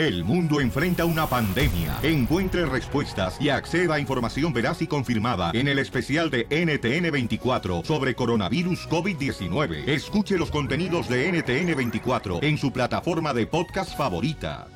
[0.00, 1.98] El mundo enfrenta una pandemia.
[2.02, 8.14] Encuentre respuestas y acceda a información veraz y confirmada en el especial de NTN24 sobre
[8.14, 9.86] coronavirus COVID-19.
[9.86, 14.68] Escuche los contenidos de NTN24 en su plataforma de podcast favorita.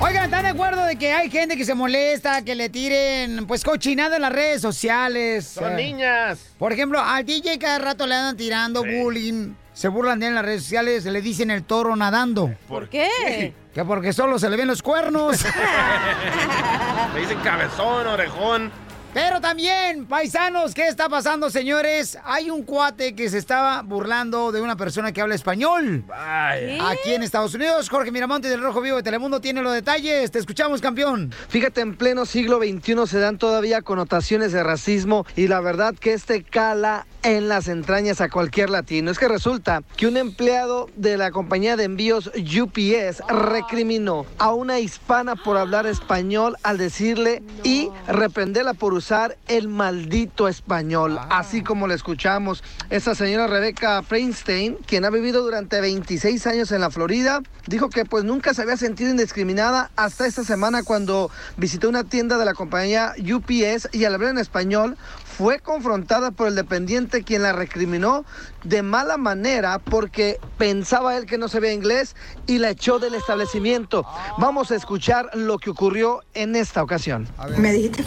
[0.00, 3.62] Oigan, ¿están de acuerdo de que hay gente que se molesta, que le tiren, pues,
[3.62, 5.46] cochinada en las redes sociales?
[5.46, 6.40] Son Eh, niñas.
[6.58, 9.52] Por ejemplo, al DJ cada rato le andan tirando bullying.
[9.72, 12.54] Se burlan de él en las redes sociales, le dicen el toro nadando.
[12.68, 13.54] ¿Por qué?
[13.72, 15.44] Que porque solo se le ven los cuernos.
[17.14, 18.70] Le dicen cabezón, orejón.
[19.14, 22.16] Pero también, paisanos, ¿qué está pasando, señores?
[22.24, 26.02] Hay un cuate que se estaba burlando de una persona que habla español.
[26.06, 26.88] Vaya.
[26.88, 30.30] Aquí en Estados Unidos, Jorge Miramonte del Rojo Vivo de Telemundo tiene los detalles.
[30.30, 31.30] Te escuchamos, campeón.
[31.50, 36.14] Fíjate, en pleno siglo XXI se dan todavía connotaciones de racismo y la verdad que
[36.14, 39.10] este cala en las entrañas a cualquier latino.
[39.10, 44.80] Es que resulta que un empleado de la compañía de envíos UPS recriminó a una
[44.80, 49.01] hispana por hablar español al decirle y reprenderla por usar
[49.48, 52.62] el maldito español, así como lo escuchamos.
[52.88, 58.04] Esta señora Rebeca Feinstein, quien ha vivido durante 26 años en la Florida, dijo que
[58.04, 62.54] pues nunca se había sentido indiscriminada hasta esta semana cuando visitó una tienda de la
[62.54, 64.96] compañía UPS y al hablar en español
[65.36, 68.24] fue confrontada por el dependiente quien la recriminó
[68.62, 72.14] de mala manera porque pensaba él que no sabía inglés
[72.46, 74.06] y la echó del establecimiento.
[74.38, 77.26] Vamos a escuchar lo que ocurrió en esta ocasión.
[77.58, 78.04] Me dijiste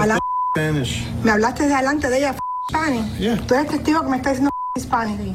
[0.00, 0.18] a la
[1.24, 2.36] me hablaste de adelante de ella
[2.68, 3.44] Spanish.
[3.46, 5.34] Tú eres testigo que me está diciendo Spanish.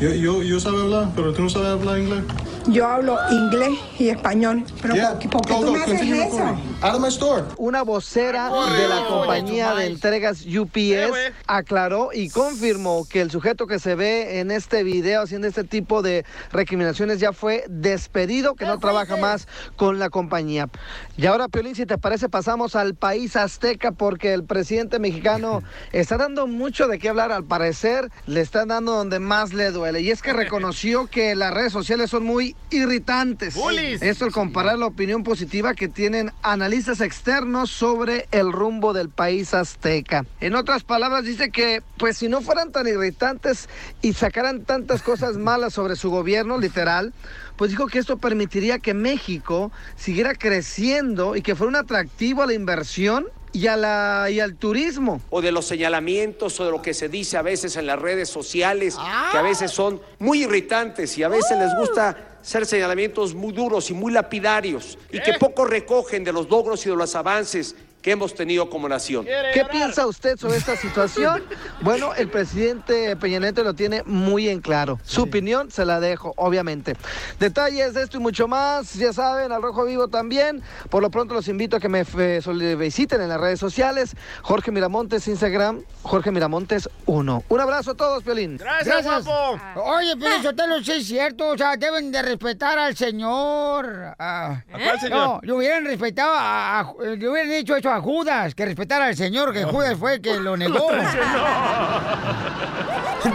[0.00, 2.22] Yo, yo, yo sabía hablar, pero tú no sabes hablar inglés.
[2.68, 4.62] Yo hablo inglés y español.
[4.82, 5.18] Pero Yeah.
[5.18, 6.44] ¿por qué, tú me haces eso?
[6.82, 7.44] Out of my store.
[7.56, 13.78] Una vocera de la compañía de entregas UPS aclaró y confirmó que el sujeto que
[13.78, 18.78] se ve en este video haciendo este tipo de recriminaciones ya fue despedido, que no
[18.78, 20.68] trabaja más con la compañía.
[21.16, 25.62] Y ahora, Piolín, si te parece, pasamos al país azteca porque el presidente mexicano
[25.92, 27.32] está dando mucho de qué hablar.
[27.32, 30.02] Al parecer, le están dando donde más le duele.
[30.02, 33.54] Y es que reconoció que las redes sociales son muy irritantes.
[33.54, 34.02] Bullies.
[34.02, 39.54] Esto al comparar la opinión positiva que tienen analistas externos sobre el rumbo del país
[39.54, 40.26] azteca.
[40.40, 43.68] En otras palabras, dice que, pues si no fueran tan irritantes
[44.02, 47.12] y sacaran tantas cosas malas sobre su gobierno, literal,
[47.56, 52.46] pues dijo que esto permitiría que México siguiera creciendo y que fuera un atractivo a
[52.46, 55.20] la inversión y, a la, y al turismo.
[55.30, 58.28] o de los señalamientos o de lo que se dice a veces en las redes
[58.28, 58.96] sociales,
[59.32, 63.90] que a veces son muy irritantes y a veces les gusta ser señalamientos muy duros
[63.90, 68.12] y muy lapidarios y que poco recogen de los logros y de los avances que
[68.12, 69.26] hemos tenido como nación.
[69.52, 71.42] ¿Qué piensa usted sobre esta situación?
[71.80, 74.98] Bueno, el presidente Peña Nieto lo tiene muy en claro.
[75.04, 76.96] Su opinión se la dejo, obviamente.
[77.38, 80.60] Detalles de esto y mucho más, ya saben, al Rojo Vivo también.
[80.90, 84.16] Por lo pronto los invito a que me eh, visiten en las redes sociales.
[84.42, 87.44] Jorge Miramontes, Instagram, Jorge Miramontes 1.
[87.48, 88.56] Un abrazo a todos, Piolín.
[88.56, 89.60] Gracias, guapo.
[89.76, 91.48] Oye, pero Sotelo, sí es cierto.
[91.50, 94.14] O sea, deben de respetar al señor.
[94.18, 95.18] ¿A cuál señor?
[95.18, 99.16] No, le hubieran respetado a, a- le hubieran dicho eso a Judas, que respetara al
[99.16, 100.88] señor, que Judas fue el que lo negó.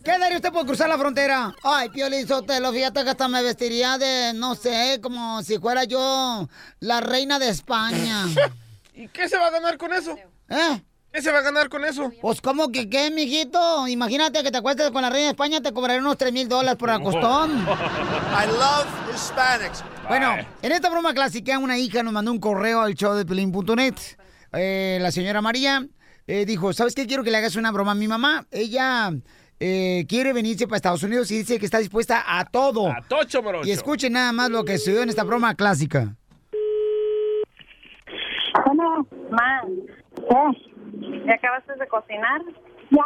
[0.05, 1.55] ¿qué daría usted por cruzar la frontera?
[1.63, 6.49] Ay, Piolín Sotelo, fíjate que hasta me vestiría de, no sé, como si fuera yo
[6.81, 8.27] la reina de España.
[8.95, 10.17] ¿Y qué se va a ganar con eso?
[10.49, 10.83] ¿Eh?
[11.15, 12.11] ¿Qué se va a ganar con eso?
[12.21, 13.87] Pues, ¿cómo que qué, mijito?
[13.87, 16.77] Imagínate que te acuestes con la reina de España, te cobraré unos 3 mil dólares
[16.77, 17.53] por acostón.
[17.63, 19.85] I love Hispanics.
[20.09, 23.95] Bueno, en esta broma clásica, una hija nos mandó un correo al show de pelín.net.
[24.55, 25.87] Eh, la señora María
[26.27, 27.07] eh, dijo, ¿sabes qué?
[27.07, 28.47] Quiero que le hagas una broma a mi mamá.
[28.51, 29.13] Ella
[29.67, 32.91] eh, quiere venirse para Estados Unidos y dice que está dispuesta a todo.
[32.91, 33.67] A tocho, morocho.
[33.67, 36.15] Y escuchen nada más lo que sucedió en esta broma clásica.
[38.67, 39.63] Bueno, ma,
[40.17, 41.25] ¿qué?
[41.27, 42.43] ¿Ya acabaste de cocinar?
[42.91, 43.05] Ya.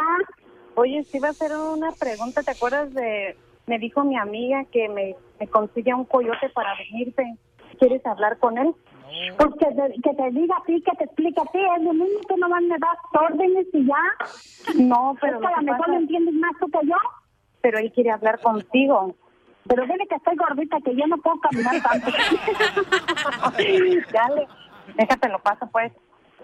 [0.74, 2.42] Oye, sí iba a hacer una pregunta.
[2.42, 3.36] ¿Te acuerdas de...?
[3.68, 7.22] Me dijo mi amiga que me, me consigue un coyote para venirte.
[7.78, 8.74] ¿Quieres hablar con él?
[9.36, 11.92] Pues que te, que te diga a ti, que te explique a ti, es lo
[11.92, 14.82] mismo que nomás me das órdenes y ya.
[14.82, 16.96] No, pero Es que a lo mejor pasa- lo entiendes más tú que yo.
[17.60, 19.16] Pero él quiere hablar contigo.
[19.66, 22.06] Pero dile que estoy gordita, que yo no puedo caminar tanto.
[24.12, 24.46] Dale,
[24.96, 25.92] déjate lo paso pues.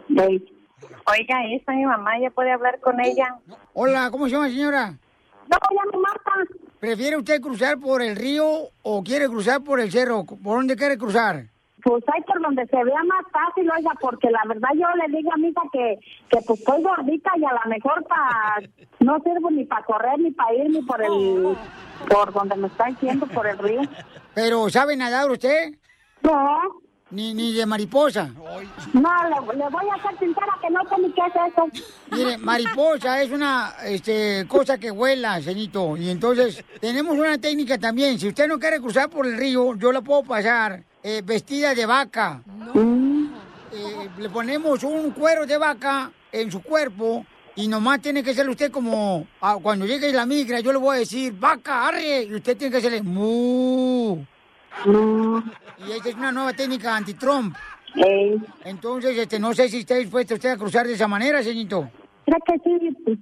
[0.08, 3.36] Oiga, ahí está mi mamá, ya puede hablar con ella.
[3.72, 4.90] Hola, ¿cómo se llama, señora?
[4.90, 6.54] No, ya me mata.
[6.80, 8.44] ¿Prefiere usted cruzar por el río
[8.82, 10.24] o quiere cruzar por el cerro?
[10.24, 11.44] ¿Por dónde quiere cruzar?
[11.84, 15.30] Pues hay por donde se vea más fácil, oiga, porque la verdad yo le digo
[15.30, 15.98] a mi hija que,
[16.30, 18.62] que pues estoy gordita y a lo mejor para
[19.00, 21.54] no sirvo ni para correr, ni para ir, ni por el,
[22.08, 23.82] por donde me está diciendo, por el río.
[24.32, 25.74] ¿Pero sabe nadar usted?
[26.22, 26.58] No.
[27.10, 28.30] Ni, ni de mariposa.
[28.94, 31.68] No, le, le voy a ser sincera que no sé ni qué es eso.
[32.12, 35.98] Mire, mariposa es una este, cosa que vuela, señito.
[35.98, 38.18] Y entonces tenemos una técnica también.
[38.18, 41.84] Si usted no quiere cruzar por el río, yo la puedo pasar eh, vestida de
[41.84, 42.40] vaca.
[43.70, 48.48] Eh, le ponemos un cuero de vaca en su cuerpo y nomás tiene que ser
[48.48, 52.34] usted como ah, cuando llegue la migra, yo le voy a decir, vaca, arre, y
[52.34, 54.24] usted tiene que hacerle mu.
[55.86, 57.54] Y esa es una nueva técnica anti-Trump.
[58.64, 61.90] Entonces, este, no sé si está dispuesto usted a cruzar de esa manera, señorito.
[62.24, 62.96] ¿Cree que sí?
[63.04, 63.18] Pues.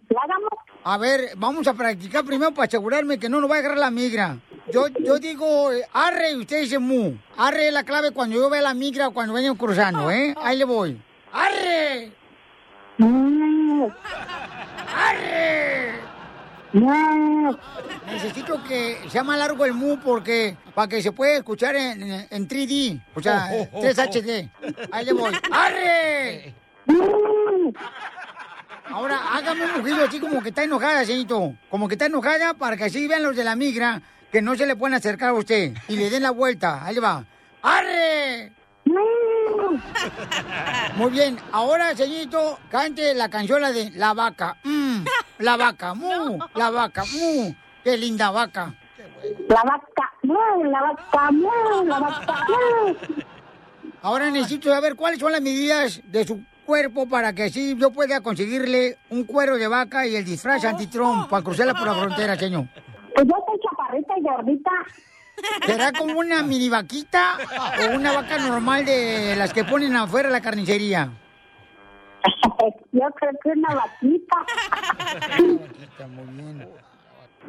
[0.85, 3.91] A ver, vamos a practicar primero para asegurarme que no nos va a agarrar la
[3.91, 4.39] migra.
[4.71, 7.15] Yo, yo digo eh, arre y usted dice mu.
[7.37, 10.35] Arre es la clave cuando yo vea la migra o cuando vayan cruzando, ¿eh?
[10.41, 11.01] Ahí le voy.
[11.33, 12.13] ¡Arre!
[14.95, 16.01] ¡Arre!
[18.07, 22.27] Necesito que sea más largo el mu porque para que se pueda escuchar en, en-
[22.31, 24.51] en 3D, o sea, 3HD.
[24.91, 25.33] Ahí le voy.
[25.51, 26.55] ¡Arre!
[28.91, 31.55] Ahora hágame un mugido así como que está enojada, señorito.
[31.71, 34.01] Como que está enojada para que así vean los de la migra
[34.33, 36.85] que no se le pueden acercar a usted y le den la vuelta.
[36.85, 37.23] Ahí le va.
[37.61, 38.51] ¡Arre!
[40.97, 44.57] Muy bien, ahora, señorito, cante la canción de La Vaca.
[44.65, 45.05] Mm,
[45.39, 47.55] la vaca, mu, la vaca, mu.
[47.85, 48.75] Qué linda vaca.
[49.49, 52.95] La vaca, mu, la vaca, mu, la vaca, mu.
[54.01, 58.21] Ahora necesito saber cuáles son las medidas de su cuerpo para que así yo pueda
[58.21, 62.67] conseguirle un cuero de vaca y el disfraz anti-Trump para cruzarla por la frontera, señor.
[63.15, 63.59] Pues yo soy
[63.93, 64.71] chaparrita y gordita.
[65.67, 67.37] ¿Será como una mini vaquita
[67.81, 71.11] o una vaca normal de las que ponen afuera de la carnicería?
[72.93, 74.37] Yo creo que una vaquita.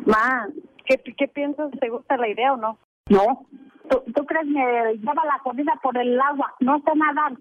[0.06, 0.48] Ma,
[0.86, 1.72] ¿qué, ¿qué piensas?
[1.80, 2.78] ¿Te gusta la idea o no?
[3.10, 3.46] No.
[3.90, 6.56] ¿Tú, tú crees que lleva la comida por el agua?
[6.62, 7.34] No sé nadar.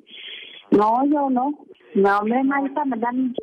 [0.71, 1.55] No, yo no.
[1.95, 3.35] No, hombre, Marita, me dan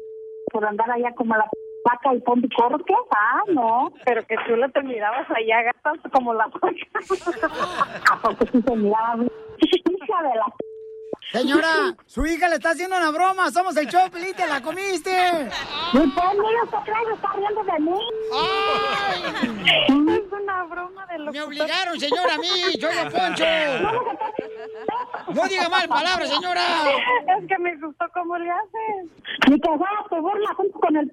[0.52, 1.50] por andar allá como la
[1.86, 2.94] vaca y pon corte.
[3.12, 3.92] Ah, no.
[4.06, 6.70] Pero que tú lo te mirabas allá, gatas como la vaca.
[8.12, 9.24] ¿A poco sí se miraba?
[9.24, 10.46] Hija de la...
[11.32, 13.52] Señora, su hija le está haciendo una broma.
[13.52, 15.12] Somos el show, te la comiste.
[15.12, 18.00] ¿Y pues, mira, usted cree que está riendo de mí?
[19.88, 22.48] Es una broma de lo Me obligaron, señora, a mí.
[22.48, 23.46] Soy Don Poncho.
[25.36, 26.62] No diga mal palabras, señora.
[27.38, 29.06] Es que me gustó cómo le haces.
[29.50, 29.70] Ni que
[30.10, 31.12] te burla junto con el...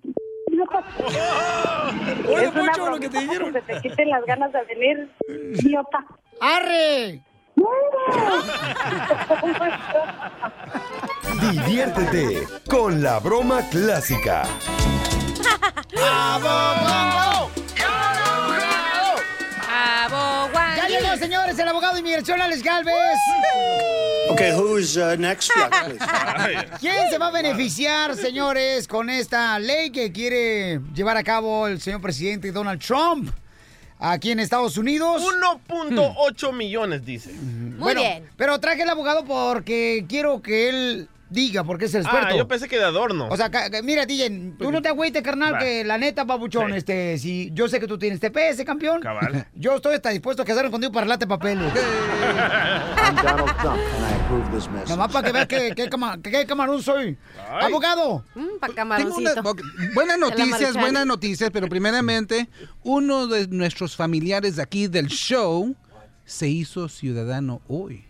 [2.29, 3.53] es una broma lo que te dijeron.
[3.53, 5.11] Que se te quiten las ganas de venir.
[5.61, 6.05] Idiota.
[6.41, 7.23] ¡Arre!
[11.41, 14.43] Diviértete con la broma clásica.
[20.89, 22.95] Ya llegó, señores, el abogado de inmigración, Alex Galvez.
[24.31, 25.51] Okay, who's uh, next?
[26.81, 31.81] ¿Quién se va a beneficiar, señores, con esta ley que quiere llevar a cabo el
[31.81, 33.31] señor presidente Donald Trump
[33.99, 35.23] aquí en Estados Unidos?
[35.69, 37.33] 1.8 millones, dice.
[37.35, 38.03] Bueno,
[38.37, 42.35] Pero traje el abogado porque quiero que él diga, porque es el experto.
[42.35, 43.29] Ah, yo pensé que de adorno.
[43.31, 43.51] O sea,
[43.83, 45.59] mira, DJ, tú no te agüites, carnal, Va.
[45.59, 49.01] que la neta, papuchón, este, si yo sé que tú tienes TPS, campeón.
[49.01, 49.47] Cabal.
[49.55, 51.59] Yo estoy hasta dispuesto a casarme contigo para late papel.
[51.61, 54.89] I'm Donald Trump, and I approve this message.
[54.91, 57.17] Nomás para que veas que, que, cama- que- que camarón soy.
[57.61, 58.25] Abogado.
[58.97, 59.61] Tengo una- ok,
[59.95, 62.49] buenas noticias, buenas noticias, pero primeramente,
[62.83, 65.75] uno de nuestros familiares de aquí del show
[66.25, 68.06] se hizo ciudadano hoy.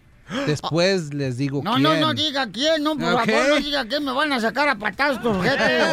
[0.47, 1.83] Después les digo No, quién.
[1.85, 3.26] no, no diga quién, no, por Ok.
[3.26, 5.87] favor, no diga quién me van a sacar a patadas tus jetes.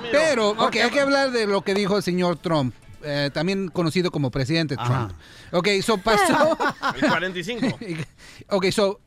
[0.12, 4.10] Pero, ok, hay que hablar de lo que dijo el señor Trump, eh, también conocido
[4.10, 5.12] como presidente Trump.
[5.52, 6.58] Ok, so pasó.
[6.94, 7.78] El 45.
[8.50, 9.00] ok, so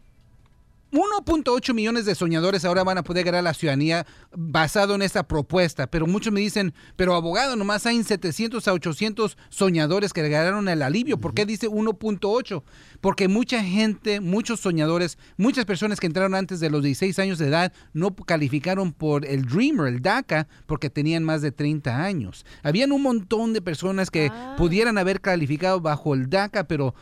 [0.94, 5.88] 1.8 millones de soñadores ahora van a poder ganar la ciudadanía basado en esta propuesta,
[5.88, 10.84] pero muchos me dicen, pero abogado, nomás hay 700 a 800 soñadores que ganaron el
[10.84, 11.18] alivio.
[11.18, 12.62] ¿Por qué dice 1.8?
[13.02, 17.48] Porque mucha gente, muchos soñadores, muchas personas que entraron antes de los 16 años de
[17.48, 22.46] edad no calificaron por el Dreamer, el DACA, porque tenían más de 30 años.
[22.62, 26.94] Habían un montón de personas que pudieran haber calificado bajo el DACA, pero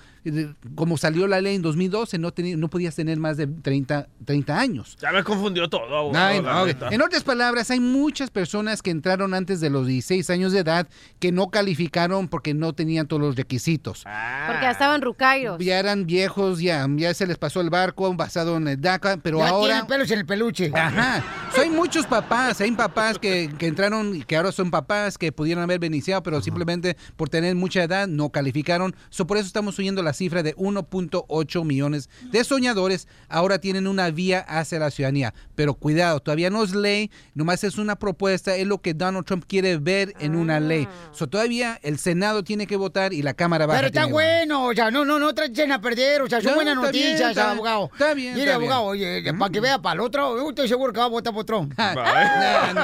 [0.75, 4.60] como salió la ley en 2012, no, tenía- no podías tener más de 30, 30
[4.60, 4.98] años.
[5.01, 6.92] Ya me confundió todo, abogado, Ay, no.
[6.92, 10.88] En otras palabras, hay muchas personas que entraron antes de los 16 años de edad
[11.20, 14.04] que no calificaron porque no tenían todos los requisitos.
[14.04, 15.58] Porque ya estaban rucairos.
[15.60, 19.40] Ya eran viejos, ya, ya se les pasó el barco basado en el DACA, pero
[19.40, 19.68] ya ahora...
[19.74, 20.72] tienen pelos en el peluche.
[20.74, 21.24] Ajá.
[21.56, 25.32] So, hay muchos papás, hay papás que, que entraron y que ahora son papás que
[25.32, 28.96] pudieron haber beneficiado, pero simplemente por tener mucha edad no calificaron.
[29.10, 33.08] So, por eso estamos subiendo la cifra de 1.8 millones de soñadores.
[33.30, 35.34] Ahora tienen una vía hacia la ciudadanía.
[35.56, 39.46] Pero cuidado, todavía no es ley, nomás es una propuesta, es lo que Donald Trump
[39.48, 40.88] quiere ver en una ley.
[41.12, 44.74] So, todavía el Senado tiene que votar y la Cámara baja Pero está bueno, o
[44.74, 47.30] sea, no, no, no traen a perder, o sea, son No, buenas está bien, noticias,
[47.32, 47.89] está- abogado.
[47.91, 48.72] está bien, Mire, está bien.
[48.72, 51.46] abogado, oye, para que vea para el otro, estoy seguro que va a votar por
[51.46, 51.74] Trump.
[51.80, 52.82] Abogado,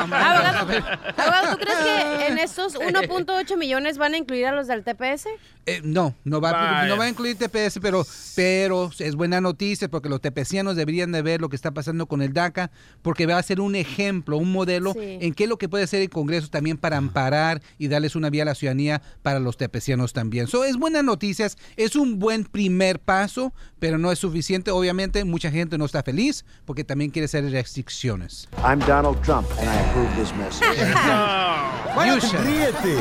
[1.18, 5.28] abogado, ¿tú crees que en estos 1.8 millones van a incluir a los del TPS?
[5.66, 8.06] Eh, no, no va, no va a incluir TPS, pero,
[8.36, 12.22] pero es buena noticia porque los TPCianos deberían de ver lo que está pasando con
[12.22, 12.70] el DACA,
[13.02, 15.18] porque va a ser un ejemplo, un modelo Sí.
[15.22, 18.30] en qué es lo que puede hacer el Congreso también para amparar y darles una
[18.30, 20.48] vía a la ciudadanía para los TPCianos también.
[20.48, 24.72] So, es buenas noticias, es un buen primer paso, pero no es suficiente.
[24.72, 28.48] Obviamente, mucha gente no está feliz porque también quiere hacer restricciones.
[28.64, 30.68] I'm Donald Trump, and I approve this message.
[32.46, 32.96] Ríete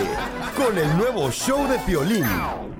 [0.56, 2.24] con el nuevo show de Piolín.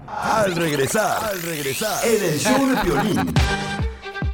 [0.07, 3.35] Al regresar, al regresar, en el show de Piolín.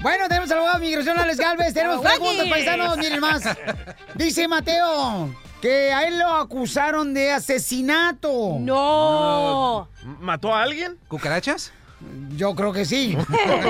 [0.00, 1.74] Bueno, tenemos al abogado de migración, Alex Galvez.
[1.74, 2.98] Tenemos preguntas, paisanos.
[2.98, 3.42] Miren más.
[4.14, 8.56] Dice Mateo que a él lo acusaron de asesinato.
[8.58, 9.88] No.
[10.20, 10.98] ¿Mató a alguien?
[11.06, 11.72] ¿Cucarachas?
[12.36, 13.16] Yo creo que sí.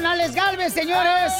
[0.06, 1.32] Alex Galvez, señores.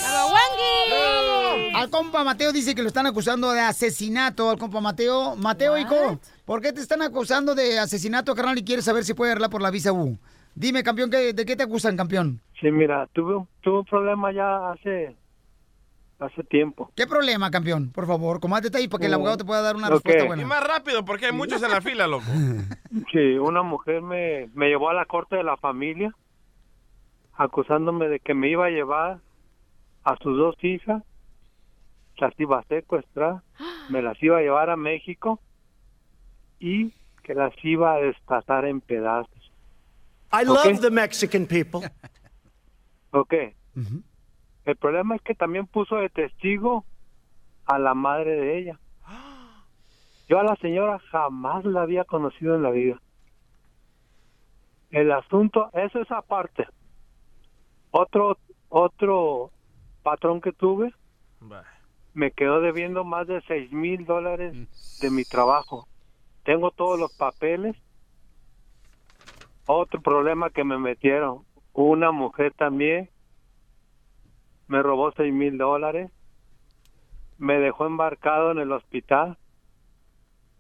[1.75, 4.51] Al compa Mateo dice que lo están acusando de asesinato.
[4.51, 5.37] Al compa Mateo.
[5.37, 8.59] Mateo, hijo, ¿por qué te están acusando de asesinato, carnal?
[8.59, 10.19] Y quieres saber si puede arreglar por la visa U.
[10.59, 12.41] Dime, campeón, ¿qué- ¿de qué te acusan, campeón?
[12.61, 15.17] Sí, mira, tuve, un- tuve un problema ya hace
[16.19, 16.91] hace tiempo.
[16.97, 17.93] ¿Qué problema, campeón?
[17.93, 20.45] Por favor, más detalle para que el abogado te pueda dar una respuesta Y buena.
[20.47, 22.25] más rápido, porque hay muchos en la fila, loco.
[23.13, 26.13] Sí, una mujer me, me llevó a la corte de la familia
[27.35, 29.21] acusándome de que me iba a llevar
[30.03, 31.03] a sus dos hijas,
[32.17, 33.43] las iba a secuestrar,
[33.89, 35.41] me las iba a llevar a México
[36.59, 39.38] y que las iba a destazar en pedazos.
[40.33, 41.89] I love the Mexican people.
[43.11, 43.35] Ok.
[44.65, 46.85] El problema es que también puso de testigo
[47.65, 48.81] a la madre de ella.
[50.29, 53.01] Yo a la señora jamás la había conocido en la vida.
[54.91, 56.67] El asunto, eso es aparte.
[57.91, 58.37] Otro,
[58.69, 59.51] otro
[60.03, 60.93] patrón que tuve
[62.13, 64.55] me quedó debiendo más de seis mil dólares
[65.01, 65.89] de mi trabajo.
[66.45, 67.77] Tengo todos los papeles.
[69.71, 71.45] Otro problema que me metieron.
[71.75, 73.11] Una mujer también
[74.67, 76.11] me robó seis mil dólares.
[77.37, 79.37] Me dejó embarcado en el hospital.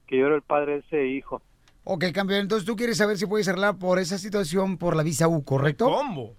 [0.06, 1.40] Que yo era el padre de ese hijo.
[1.84, 5.26] Ok, campeón, entonces tú quieres saber si puedes arreglar por esa situación por la visa
[5.26, 5.86] U, ¿correcto?
[5.86, 6.34] ¿Cómo?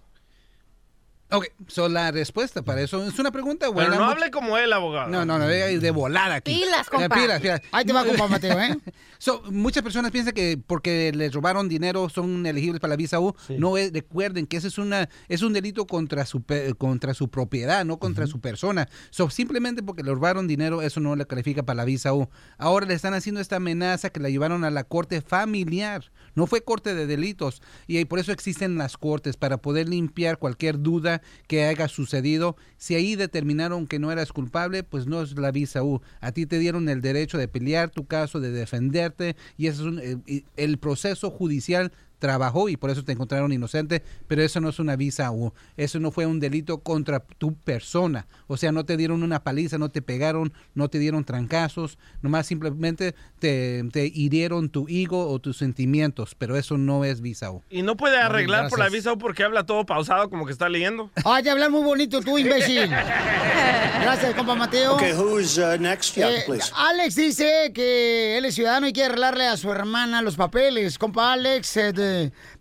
[1.31, 3.91] Ok, so la respuesta para eso es una pregunta buena.
[3.91, 5.09] Pero no hable como él, abogado.
[5.09, 6.55] No, no, no, de volar aquí.
[6.55, 7.05] Pilas, compa.
[7.05, 7.61] Eh, Pilas, pilas.
[7.71, 8.77] Ahí te va, compa Mateo, ¿eh?
[9.19, 13.35] So, muchas personas piensan que porque les robaron dinero son elegibles para la visa U.
[13.57, 17.29] No es- recuerden que ese es una es un delito contra su pe- contra su
[17.29, 18.87] propiedad, no contra su persona.
[19.11, 22.27] So, simplemente porque le robaron dinero eso no le califica para la visa U.
[22.57, 26.11] Ahora le están haciendo esta amenaza que la llevaron a la corte familiar.
[26.33, 30.79] No fue corte de delitos y por eso existen las cortes para poder limpiar cualquier
[30.81, 32.55] duda que haya sucedido.
[32.77, 36.01] Si ahí determinaron que no eras culpable, pues no es la visa U.
[36.21, 39.87] A ti te dieron el derecho de pelear tu caso, de defenderte y eso es
[39.87, 44.69] un- eh, el proceso judicial trabajó y por eso te encontraron inocente, pero eso no
[44.69, 45.53] es una visa U.
[45.77, 48.27] Eso no fue un delito contra tu persona.
[48.47, 52.45] O sea, no te dieron una paliza, no te pegaron, no te dieron trancazos, nomás
[52.47, 57.63] simplemente te, te hirieron tu ego o tus sentimientos, pero eso no es visa U.
[57.69, 60.67] Y no puede arreglar por la visa U porque habla todo pausado como que está
[60.69, 61.09] leyendo.
[61.25, 62.89] Ay, de hablar muy bonito tú, imbécil.
[64.01, 64.95] Gracias, compa Mateo.
[64.95, 66.15] Okay, who's uh, next?
[66.15, 66.71] Yeah, Eh, please.
[66.75, 70.97] Alex dice que él es ciudadano y quiere arreglarle a su hermana los papeles.
[70.97, 72.08] Compa Alex, eh, de-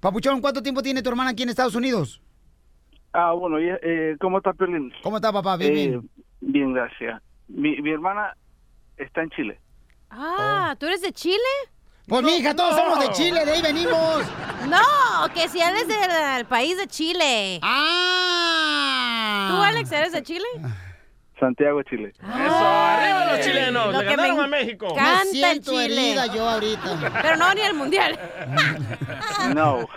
[0.01, 2.21] Papuchón, ¿cuánto tiempo tiene tu hermana aquí en Estados Unidos?
[3.13, 4.93] Ah, bueno, eh, ¿cómo está Piolín?
[5.03, 5.57] ¿Cómo está, papá?
[5.57, 6.11] Bien, Eh, bien.
[6.41, 7.21] Bien, gracias.
[7.49, 8.37] Mi, mi hermana
[8.97, 9.61] está en Chile.
[10.11, 11.37] Ah, ¿tú eres de Chile?
[12.07, 14.23] Pues, mija, todos somos de Chile, de ahí venimos.
[14.69, 17.61] No, que si eres del país de Chile.
[17.63, 19.49] Ah.
[19.51, 20.47] ¿Tú, Alex, eres de Chile?
[21.39, 22.13] Santiago, Chile.
[22.19, 22.25] Eso,
[22.67, 23.87] arriba los chilenos.
[23.93, 24.87] Lo Le que ganaron me a México.
[24.91, 26.09] encanta Me siento el Chile.
[26.11, 27.13] herida yo ahorita.
[27.23, 28.19] Pero no ni el mundial.
[29.55, 29.79] No.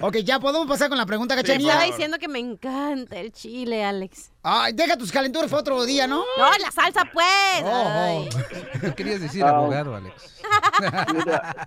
[0.00, 1.82] Ok, ya podemos pasar con la pregunta, Estaba cachanilla.
[1.84, 4.32] diciendo que me encanta el Chile, Alex.
[4.42, 6.24] Ay, deja tus calenturas para otro día, ¿no?
[6.38, 7.26] No, la salsa, pues.
[7.64, 8.24] Oh.
[8.80, 9.50] ¿Qué querías decir, Ah.
[9.50, 10.40] abogado, Alex?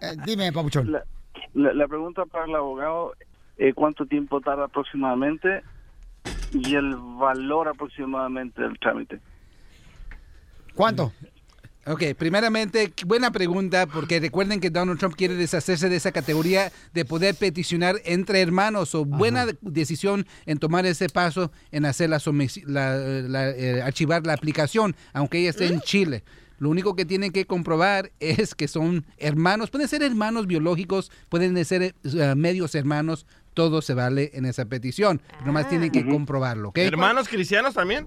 [0.02, 0.92] Eh, dime, Papuchón.
[0.92, 1.04] la,
[1.54, 3.14] la- la pregunta para el abogado,
[3.58, 5.62] eh, ¿cuánto tiempo tarda aproximadamente?
[6.54, 9.20] Y el valor aproximadamente del trámite.
[10.76, 11.12] ¿Cuánto?
[11.86, 17.04] Ok, primeramente, buena pregunta, porque recuerden que Donald Trump quiere deshacerse de esa categoría de
[17.04, 22.20] poder peticionar entre hermanos, o buena de- decisión en tomar ese paso en hacer la,
[22.20, 26.24] somisi- la- la, eh, archivar la aplicación, aunque ella esté en Chile.
[26.58, 31.66] Lo único que tienen que comprobar es que son hermanos, pueden ser hermanos biológicos, pueden
[31.66, 31.94] ser eh,
[32.38, 35.22] medios hermanos, todo se vale en esa petición.
[35.46, 36.78] Nomás tienen que comprobarlo, ¿ok?
[36.78, 38.06] ¿Hermanos cristianos también?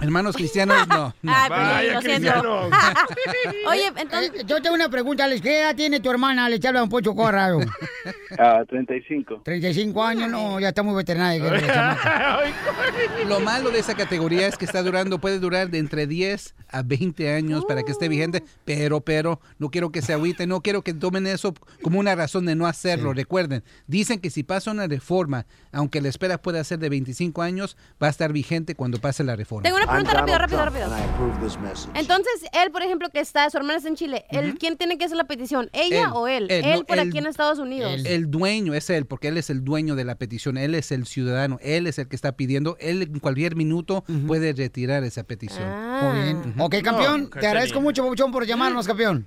[0.00, 1.14] Hermanos cristianos, no.
[1.22, 1.32] no.
[1.32, 2.70] Pues, Vaya, lo cristianos.
[3.68, 5.40] Oye, entonces, Eh, yo tengo una pregunta, Alex.
[5.40, 6.46] ¿Qué edad tiene tu hermana?
[6.46, 7.60] Alex, habla un pocho corrado.
[8.38, 9.42] Ah, 35.
[9.44, 11.42] 35 años, no, ya está muy veterinaria.
[13.28, 16.82] Lo malo de esa categoría es que está durando, puede durar de entre 10 a
[16.82, 20.82] 20 años para que esté vigente, pero, pero, no quiero que se agüiten, no quiero
[20.82, 23.12] que tomen eso como una razón de no hacerlo.
[23.12, 27.76] Recuerden, dicen que si pasa una reforma, aunque la espera pueda ser de 25 años,
[28.02, 29.62] va a estar vigente cuando pase la reforma.
[29.62, 30.86] tengo una Pregunta rápido, rápido, rápido.
[31.94, 35.04] Entonces, él, por ejemplo, que está, su hermana está en Chile, ¿él, ¿quién tiene que
[35.04, 35.68] hacer la petición?
[35.72, 36.46] ¿Ella Él, o él?
[36.50, 38.04] él, Él, no, por aquí en Estados Unidos.
[38.04, 41.06] El dueño es él, porque él es el dueño de la petición, él es el
[41.06, 45.64] ciudadano, él es el que está pidiendo, él en cualquier minuto puede retirar esa petición.
[45.66, 46.00] Ah.
[46.02, 46.54] Muy bien.
[46.58, 49.26] Ok, campeón, No, te agradezco mucho, por llamarnos, campeón.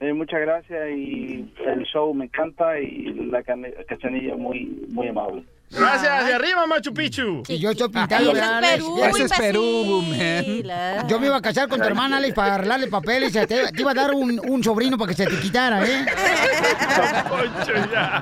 [0.00, 5.44] Eh, muchas gracias y el show me encanta y la cachanilla muy muy amable.
[5.70, 7.42] Gracias, de arriba, Machu Picchu.
[7.46, 8.60] Y yo estoy Ay, Alex.
[8.60, 11.06] Perú, Ese es Perú, man.
[11.08, 13.32] Yo me iba a casar con tu hermana, Alex, para arreglarle papeles.
[13.32, 16.04] Te, te iba a dar un, un sobrino para que se te quitara, ¿eh?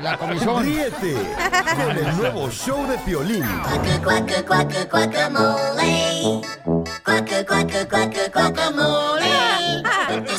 [0.03, 0.63] La comisión.
[0.63, 1.15] Ríete
[1.75, 3.45] con el nuevo show de Piolín.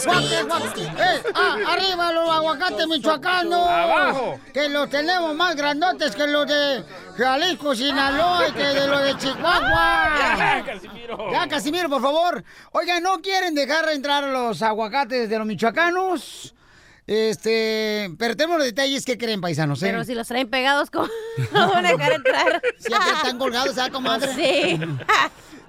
[0.05, 0.83] Guaque, guaque.
[0.83, 1.23] ¡Eh!
[1.35, 1.57] ¡Ah!
[1.67, 3.67] ¡Arriba los aguacates michoacanos!
[3.67, 4.39] Abajo.
[4.53, 6.83] Que los tenemos más grandotes que los de
[7.17, 10.15] Jalisco, Sinaloa y que de los de Chihuahua.
[10.17, 11.31] Ya, Casimiro.
[11.31, 12.43] Ya, Casimiro, por favor.
[12.71, 16.53] Oigan, ¿no quieren dejar entrar los aguacates de los michoacanos?
[17.07, 19.87] Este, pero tenemos los detalles que creen, paisanos, ¿eh?
[19.87, 21.07] Pero si los traen pegados, ¿cómo
[21.51, 22.61] no van a dejar entrar?
[22.77, 24.31] Siempre están colgados, ¿sabes, comadre?
[24.35, 24.79] Sí.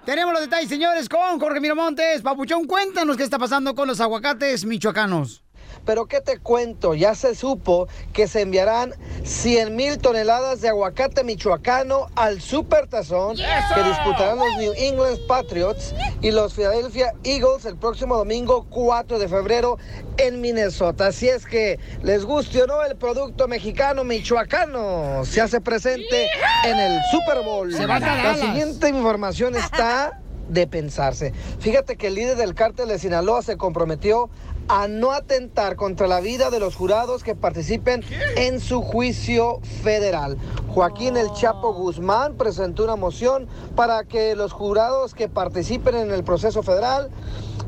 [0.04, 2.22] Tenemos los detalles, señores, con Jorge Miramontes.
[2.22, 5.42] Papuchón, cuéntanos qué está pasando con los aguacates michoacanos.
[5.84, 6.94] Pero ¿qué te cuento?
[6.94, 13.82] Ya se supo que se enviarán 100 mil toneladas de aguacate michoacano al Supertazón que
[13.82, 19.78] disputarán los New England Patriots y los Philadelphia Eagles el próximo domingo 4 de febrero
[20.16, 21.08] en Minnesota.
[21.08, 26.28] Así es que les guste o no el producto mexicano michoacano se hace presente
[26.64, 27.72] en el Super Bowl.
[27.72, 31.32] Se va a La siguiente información está de pensarse.
[31.60, 34.30] Fíjate que el líder del cártel de Sinaloa se comprometió
[34.72, 38.04] a no atentar contra la vida de los jurados que participen
[38.36, 40.38] en su juicio federal.
[40.68, 46.22] Joaquín El Chapo Guzmán presentó una moción para que los jurados que participen en el
[46.22, 47.10] proceso federal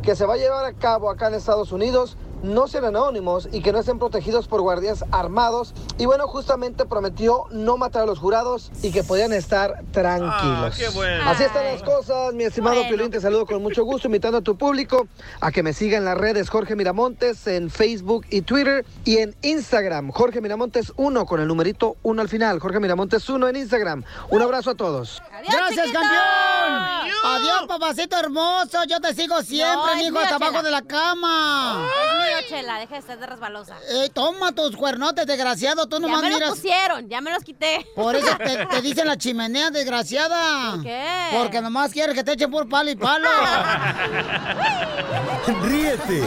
[0.03, 3.62] que se va a llevar a cabo acá en Estados Unidos no sean anónimos y
[3.62, 5.74] que no estén protegidos por guardias armados.
[5.98, 10.74] Y bueno, justamente prometió no matar a los jurados y que podían estar tranquilos.
[10.74, 11.24] Ah, qué bueno.
[11.28, 12.88] Así están las cosas, mi estimado Bueno.
[12.88, 15.07] Piolín, te saludo con mucho gusto, invitando a tu público
[15.40, 19.35] a que me siga en las redes Jorge Miramontes, en Facebook y Twitter, y en
[19.42, 24.05] Instagram, Jorge Miramontes 1, con el numerito 1 al final, Jorge Miramontes 1 en Instagram.
[24.31, 25.22] Un abrazo a todos.
[25.31, 27.12] ¡Gracias, campeón!
[27.24, 28.85] Adiós, papacito hermoso.
[28.88, 31.88] Yo te sigo siempre, No, mijo, hasta abajo de la cama.
[32.28, 33.77] Es Chela, deja de estar de resbalosa.
[33.90, 35.87] Eh, toma tus cuernotes, desgraciado.
[35.87, 36.51] Tú Ya nomás me los miras.
[36.51, 37.87] pusieron, ya me los quité.
[37.95, 40.73] Por eso te, te dicen la chimenea, desgraciada.
[40.73, 41.07] ¿Por qué?
[41.33, 43.29] Porque nomás quieres que te echen por palo y palo.
[45.62, 46.23] Ríete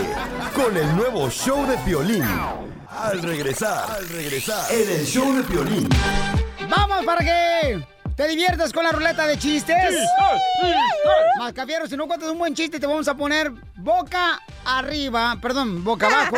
[0.53, 2.23] con el nuevo show de Piolín.
[2.89, 5.89] Al regresar, al regresar, en el show de Piolín.
[6.69, 9.95] ¡Vamos para que te diviertas con la ruleta de chistes!
[11.37, 16.07] Mascafieros, si no cuentas un buen chiste, te vamos a poner boca arriba, perdón, boca
[16.07, 16.37] abajo.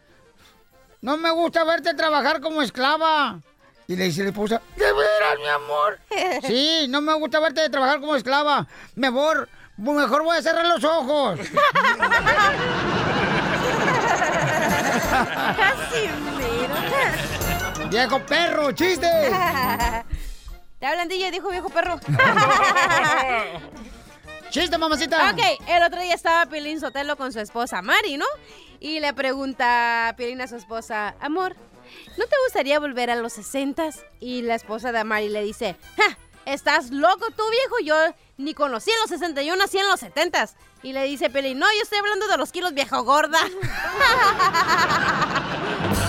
[1.05, 3.39] No me gusta verte trabajar como esclava.
[3.87, 5.99] Y le dice la esposa, ¿de veras, mi amor?
[6.47, 8.65] Sí, no me gusta verte trabajar como esclava.
[8.95, 11.39] Mejor, mejor voy a cerrar los ojos.
[17.91, 19.29] Viejo perro, chistes.
[20.79, 21.99] Te hablan DJ, dijo viejo perro.
[24.49, 25.29] Chiste, mamacita.
[25.29, 28.25] Ok, el otro día estaba Piolín Sotelo con su esposa Mari, ¿no?
[28.79, 31.55] Y le pregunta Piolín a su esposa, amor,
[32.17, 36.17] ¿no te gustaría volver a los 60 Y la esposa de Mari le dice, ¡Ja!
[36.45, 37.79] ¿Estás loco tú, viejo?
[37.83, 37.95] Yo
[38.37, 40.49] ni conocí a los 61, nací en los 70
[40.83, 43.39] Y le dice Piolín, no, yo estoy hablando de los kilos, viejo gorda.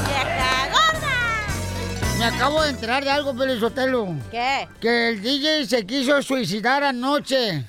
[0.06, 2.18] ¡Vieja gorda!
[2.18, 4.08] Me acabo de enterar de algo, Pelizotelo.
[4.30, 4.68] ¿Qué?
[4.80, 7.64] Que el DJ se quiso suicidar anoche.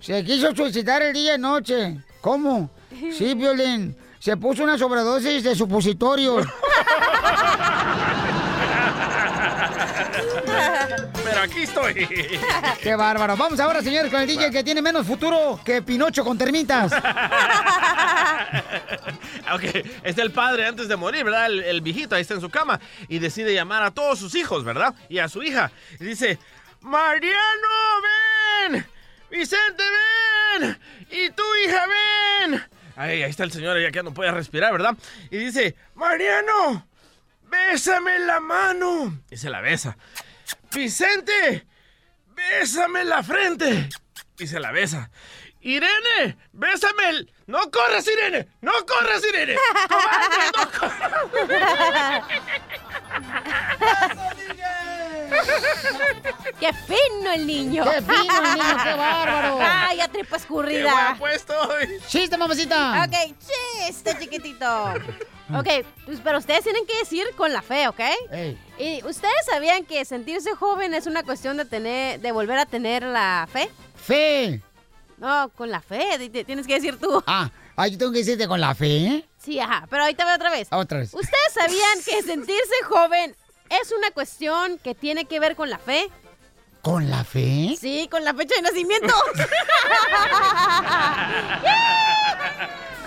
[0.00, 2.00] Se quiso suicidar el día anoche.
[2.20, 2.70] ¿Cómo?
[3.12, 3.96] Sí, Violín.
[4.18, 6.46] Se puso una sobredosis de supositorios.
[11.24, 12.06] Pero aquí estoy.
[12.82, 13.36] ¡Qué bárbaro!
[13.36, 16.92] Vamos ahora, señores, con el DJ que tiene menos futuro que Pinocho con termitas.
[19.52, 19.62] ok,
[20.02, 21.46] es el padre antes de morir, ¿verdad?
[21.46, 24.64] El, el viejito ahí está en su cama y decide llamar a todos sus hijos,
[24.64, 24.94] ¿verdad?
[25.08, 25.70] Y a su hija.
[25.98, 26.38] Y dice,
[26.80, 27.38] Mariano,
[28.68, 28.86] ven.
[29.30, 29.82] Vicente,
[30.58, 30.78] ven.
[31.10, 32.62] Y tu hija, ven.
[32.96, 34.96] Ahí, ahí está el señor, ya que no puede respirar, ¿verdad?
[35.30, 36.86] Y dice, Mariano,
[37.42, 39.22] bésame la mano.
[39.30, 39.96] Y se la besa.
[40.74, 41.66] Vicente,
[42.28, 43.88] bésame la frente.
[44.38, 45.10] Y se la besa.
[45.62, 47.32] Irene, bésame el...
[47.46, 48.48] ¡No corras, Irene!
[48.62, 49.56] ¡No corras, Irene!
[49.88, 52.24] ¡Cobarde, no corras!
[56.58, 57.84] ¡Qué fino el niño!
[57.84, 58.76] ¡Qué fino el niño!
[58.84, 59.58] ¡Qué bárbaro!
[59.60, 60.82] ¡Ay, ya tripa escurrida!
[60.84, 62.00] ¡Qué guapo estoy!
[62.08, 63.04] ¡Chiste, mamacita!
[63.06, 63.36] Ok,
[63.86, 64.66] chiste, chiquitito.
[65.56, 65.68] Ok,
[66.04, 68.00] pues, pero ustedes tienen que decir con la fe, ¿ok?
[68.78, 73.02] Y ustedes sabían que sentirse joven es una cuestión de tener, de volver a tener
[73.02, 73.70] la fe.
[73.96, 74.60] ¡Fe!
[75.18, 77.22] No, con la fe, tienes que decir tú.
[77.26, 79.28] Ah, ah, yo tengo que decirte con la fe, ¿eh?
[79.38, 80.68] Sí, ajá, pero ahorita voy otra vez.
[80.70, 81.12] Ah, Otra vez.
[81.14, 83.34] ¿Ustedes sabían que sentirse joven
[83.70, 86.10] es una cuestión que tiene que ver con la fe?
[86.82, 87.76] ¿Con la fe?
[87.78, 89.14] Sí, con la fecha de nacimiento.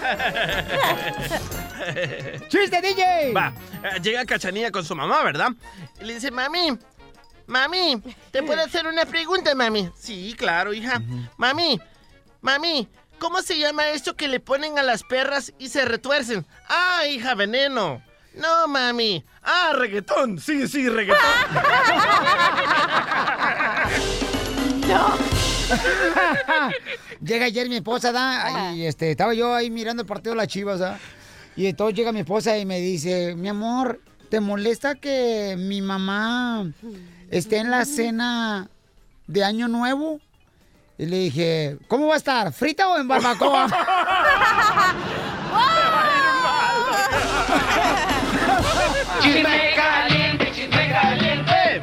[2.49, 3.33] ¡Chiste, DJ!
[3.33, 5.49] Va, eh, llega Cachanilla con su mamá, ¿verdad?
[5.99, 6.77] Y le dice, mami,
[7.47, 9.89] mami, ¿te puedo hacer una pregunta, mami?
[9.95, 11.01] Sí, claro, hija.
[11.37, 11.79] Mami,
[12.41, 12.87] mami,
[13.19, 16.45] ¿cómo se llama esto que le ponen a las perras y se retuercen?
[16.67, 18.03] Ah, hija, veneno.
[18.35, 19.23] No, mami.
[19.41, 20.39] Ah, reggaetón.
[20.39, 21.21] Sí, sí, reggaetón.
[24.87, 25.33] no.
[27.23, 28.73] llega ayer mi esposa, ¿da?
[28.73, 30.99] Y este, estaba yo ahí mirando el partido de las chivas, ¿da?
[31.55, 36.71] Y entonces llega mi esposa y me dice, mi amor, ¿te molesta que mi mamá
[37.29, 38.69] esté en la cena
[39.27, 40.19] de Año Nuevo?
[40.97, 42.53] Y le dije, ¿cómo va a estar?
[42.53, 43.67] ¿Frita o en barbacoa?
[49.23, 51.81] Chisme caliente, chisme caliente,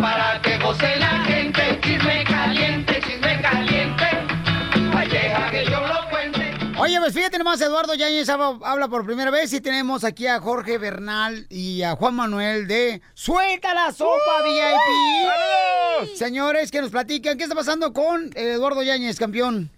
[0.00, 1.78] para que goce la gente.
[1.82, 4.06] Chisme caliente, chisme caliente,
[4.96, 6.54] ay deja que yo lo cuente.
[6.78, 10.78] Oye, pues fíjate nomás, Eduardo Yáñez habla, por primera vez y tenemos aquí a Jorge
[10.78, 16.16] Bernal y a Juan Manuel de Suelta la Sopa VIP.
[16.16, 19.70] Señores, que nos platican, ¿qué está pasando con Eduardo Yáñez, campeón?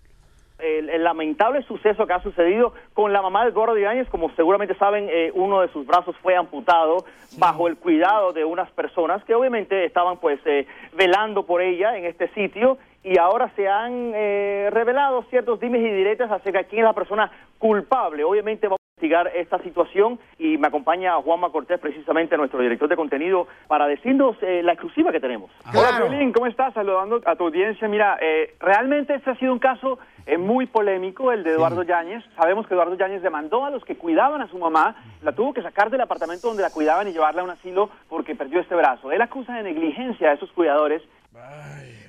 [0.62, 4.75] El, el lamentable suceso que ha sucedido con la mamá de Eduardo Yáñez, como seguramente
[4.77, 7.05] saben, eh, uno de sus brazos fue amputado
[7.38, 12.05] bajo el cuidado de unas personas que obviamente estaban pues eh, velando por ella en
[12.05, 12.79] este sitio.
[13.05, 16.92] Y ahora se han eh, revelado ciertos dimes y diretes acerca de quién es la
[16.92, 18.22] persona culpable.
[18.22, 18.68] Obviamente
[19.03, 24.37] investigar esta situación y me acompaña Juanma Cortés, precisamente nuestro director de contenido, para decirnos
[24.43, 25.51] eh, la exclusiva que tenemos.
[25.75, 26.73] Hola, Violín, ¿cómo estás?
[26.75, 27.88] Saludando a tu audiencia.
[27.88, 32.23] Mira, eh, realmente este ha sido un caso eh, muy polémico, el de Eduardo Yáñez.
[32.37, 35.62] Sabemos que Eduardo Yáñez demandó a los que cuidaban a su mamá, la tuvo que
[35.62, 39.11] sacar del apartamento donde la cuidaban y llevarla a un asilo porque perdió este brazo.
[39.11, 41.03] Él acusa de negligencia a esos cuidadores.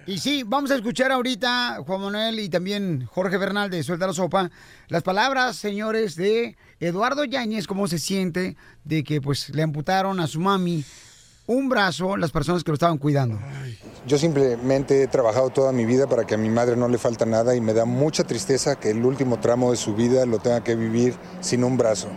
[0.05, 4.11] Y sí, vamos a escuchar ahorita, Juan Manuel y también Jorge Bernal de Suelta la
[4.11, 4.49] Sopa,
[4.89, 10.27] las palabras, señores, de Eduardo Yáñez, cómo se siente de que pues le amputaron a
[10.27, 10.83] su mami
[11.45, 13.39] un brazo las personas que lo estaban cuidando.
[14.05, 17.25] Yo simplemente he trabajado toda mi vida para que a mi madre no le falta
[17.25, 20.61] nada y me da mucha tristeza que el último tramo de su vida lo tenga
[20.63, 22.09] que vivir sin un brazo.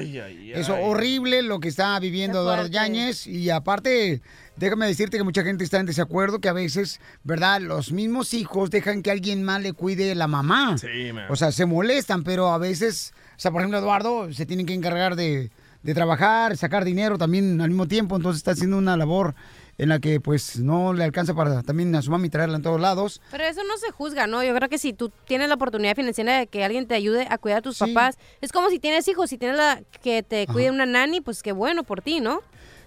[0.00, 4.22] Es horrible lo que está viviendo Eduardo Yáñez y aparte,
[4.56, 7.60] déjame decirte que mucha gente está en desacuerdo que a veces, ¿verdad?
[7.60, 10.78] Los mismos hijos dejan que alguien más le cuide la mamá.
[10.78, 11.26] Sí, man.
[11.28, 14.74] O sea, se molestan, pero a veces, o sea, por ejemplo, Eduardo se tiene que
[14.74, 15.50] encargar de,
[15.82, 19.34] de trabajar, sacar dinero también al mismo tiempo, entonces está haciendo una labor
[19.76, 22.80] en la que pues no le alcanza para también a su mami traerla en todos
[22.80, 23.20] lados.
[23.30, 24.42] Pero eso no se juzga, ¿no?
[24.42, 27.38] Yo creo que si tú tienes la oportunidad financiera de que alguien te ayude a
[27.38, 30.70] cuidar a tus papás, es como si tienes hijos, si tienes la que te cuide
[30.70, 32.40] una nani, pues qué bueno por ti, ¿no?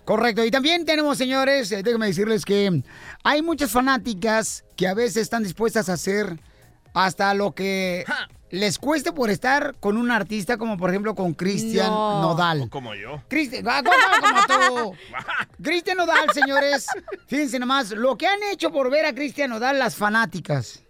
[0.06, 0.46] Correcto.
[0.46, 2.82] Y también tenemos, señores, eh, déjenme decirles que
[3.24, 6.40] hay muchas fanáticas que a veces están dispuestas a hacer
[6.94, 8.06] hasta lo que
[8.50, 12.22] les cueste por estar con un artista como por ejemplo con Cristian No.
[12.22, 12.62] Nodal.
[12.62, 13.22] O como yo.
[13.28, 14.98] Cristian, ah, como- como tú.
[15.64, 16.88] Cristian Nodal, señores.
[17.28, 20.82] Fíjense nomás, lo que han hecho por ver a Cristian Nodal las fanáticas.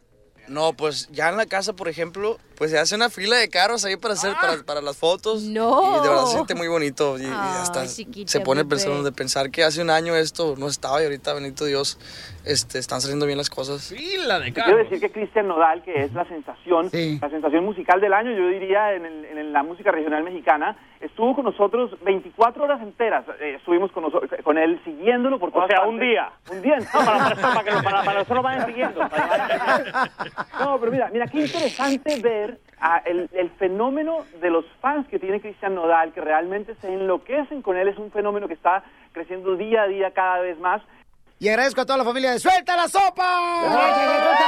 [0.48, 3.86] No, pues ya en la casa, por ejemplo, pues se hace una fila de carros
[3.86, 5.43] ahí para hacer para, para las fotos.
[5.43, 6.00] No.
[6.00, 7.17] Y de verdad se siente muy bonito.
[7.20, 10.67] Y, y hasta chiquita, se pone pensando de pensar que hace un año esto no
[10.67, 12.00] estaba y ahorita, bendito Dios,
[12.46, 13.88] este, están saliendo bien las cosas.
[13.89, 16.89] Fila de Quiero decir que Cristian Nodal, que es la sensación,
[17.22, 21.36] la sensación musical del año, yo diría en, el- en la música regional mexicana, estuvo
[21.36, 23.24] con nosotros 24 horas enteras.
[23.39, 25.93] eh, estuvimos con, noso- con él siguiéndolo por todas sea, partes.
[25.93, 26.32] un día.
[26.52, 29.00] Un día, no, para, para, para que lo- para, para nosotros vayan siguiendo.
[29.10, 30.46] para que vayan siguiendo.
[30.60, 32.46] No, pero mira, mira qué interesante ver
[32.80, 37.62] ah, el, el fenómeno de los fans que tiene Cristian Nodal, que realmente se enloquecen
[37.62, 37.88] con él.
[37.88, 40.82] Es un fenómeno que está creciendo día a día cada vez más.
[41.40, 44.44] Y agradezco a toda la familia de Suelta la Sopa.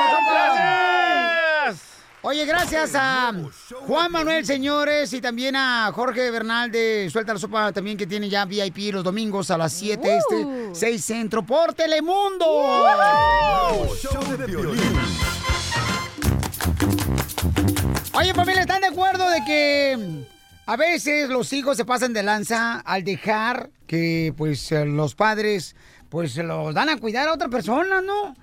[2.21, 3.31] Oye, gracias a
[3.87, 8.27] Juan Manuel, señores, y también a Jorge Bernal de Suelta la Sopa, también que tiene
[8.27, 12.45] ya VIP los domingos a las 7 este, 6 centro por Telemundo.
[13.95, 15.58] Show de Piolín.
[18.13, 20.25] Oye, familia, ¿están de acuerdo de que
[20.65, 25.75] a veces los hijos se pasan de lanza al dejar que pues eh, los padres
[26.09, 28.35] pues se los dan a cuidar a otra persona, ¿no?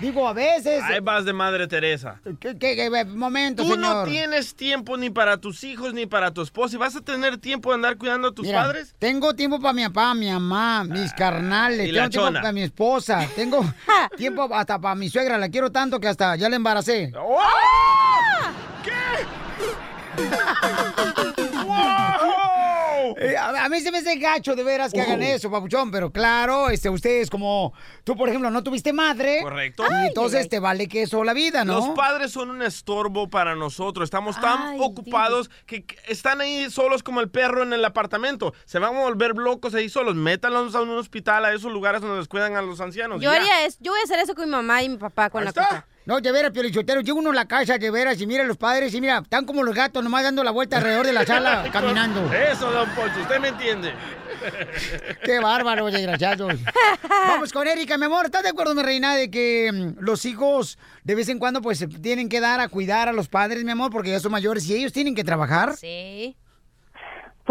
[0.00, 0.82] Digo, a veces.
[0.82, 2.20] Ahí vas de Madre Teresa.
[2.40, 4.06] ¿Qué, qué- qué- momento, Tú señor?
[4.06, 6.76] no tienes tiempo ni para tus hijos ni para tu esposa.
[6.76, 8.94] ¿Y vas a tener tiempo de andar cuidando a tus Mira, padres?
[8.98, 11.88] Tengo tiempo para mi papá, mi mamá, mis carnales.
[11.88, 13.26] y la tengo tiempo para mi esposa.
[13.34, 13.64] Tengo
[14.18, 15.38] tiempo hasta para mi suegra.
[15.38, 17.10] La quiero tanto que hasta ya la embaracé.
[17.16, 17.38] ¡Oh!
[23.16, 26.70] Eh, a, mí se me hace gacho de veras que hagan eso, papuchón, pero claro,
[26.70, 27.72] este, ustedes como,
[28.04, 29.40] tú por ejemplo, no tuviste madre.
[29.42, 29.84] Correcto.
[29.90, 31.74] Y entonces te vale que eso la vida, ¿no?
[31.74, 34.04] Los padres son un estorbo para nosotros.
[34.06, 38.54] Estamos tan ocupados que que están ahí solos como el perro en el apartamento.
[38.64, 40.14] Se van a volver locos ahí solos.
[40.14, 43.20] Métanlos a un hospital, a esos lugares donde les cuidan a los ancianos.
[43.20, 43.36] Yo Ya.
[43.36, 45.52] haría eso, yo voy a hacer eso con mi mamá y mi papá con la
[45.52, 45.86] cuca.
[46.04, 48.92] No, de veras, Piolichotero, llega uno a la casa, de veras, y mira los padres,
[48.92, 52.28] y mira, están como los gatos, nomás dando la vuelta alrededor de la sala, caminando.
[52.32, 53.92] Eso, don Poncho, usted me entiende.
[55.24, 56.54] Qué bárbaro, desgraciados.
[57.08, 58.24] Vamos con Erika, mi amor.
[58.26, 61.78] ¿Estás de acuerdo, mi reina, de que mm, los hijos de vez en cuando pues
[61.78, 64.66] se tienen que dar a cuidar a los padres, mi amor, porque ya son mayores
[64.66, 65.76] y ellos tienen que trabajar?
[65.76, 66.36] Sí.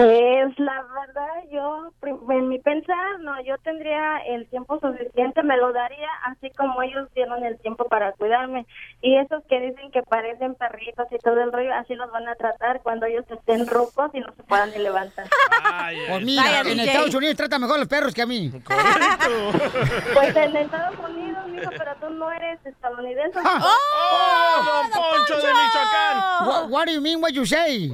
[0.01, 1.91] Pues la verdad, yo,
[2.31, 7.07] en mi pensar, no, yo tendría el tiempo suficiente, me lo daría así como ellos
[7.13, 8.65] dieron el tiempo para cuidarme.
[9.03, 12.33] Y esos que dicen que parecen perritos y todo el rollo, así los van a
[12.33, 15.27] tratar cuando ellos estén rucos y no se puedan ni levantar.
[16.09, 18.51] Pues mira, en Estados Unidos trata mejor a los perros que a mí.
[20.13, 23.37] Pues en Estados Unidos, mijo, pero tú no eres estadounidense.
[23.37, 26.47] ¡Oh, don Poncho de Michoacán!
[26.47, 27.93] What, what do you mean what you say?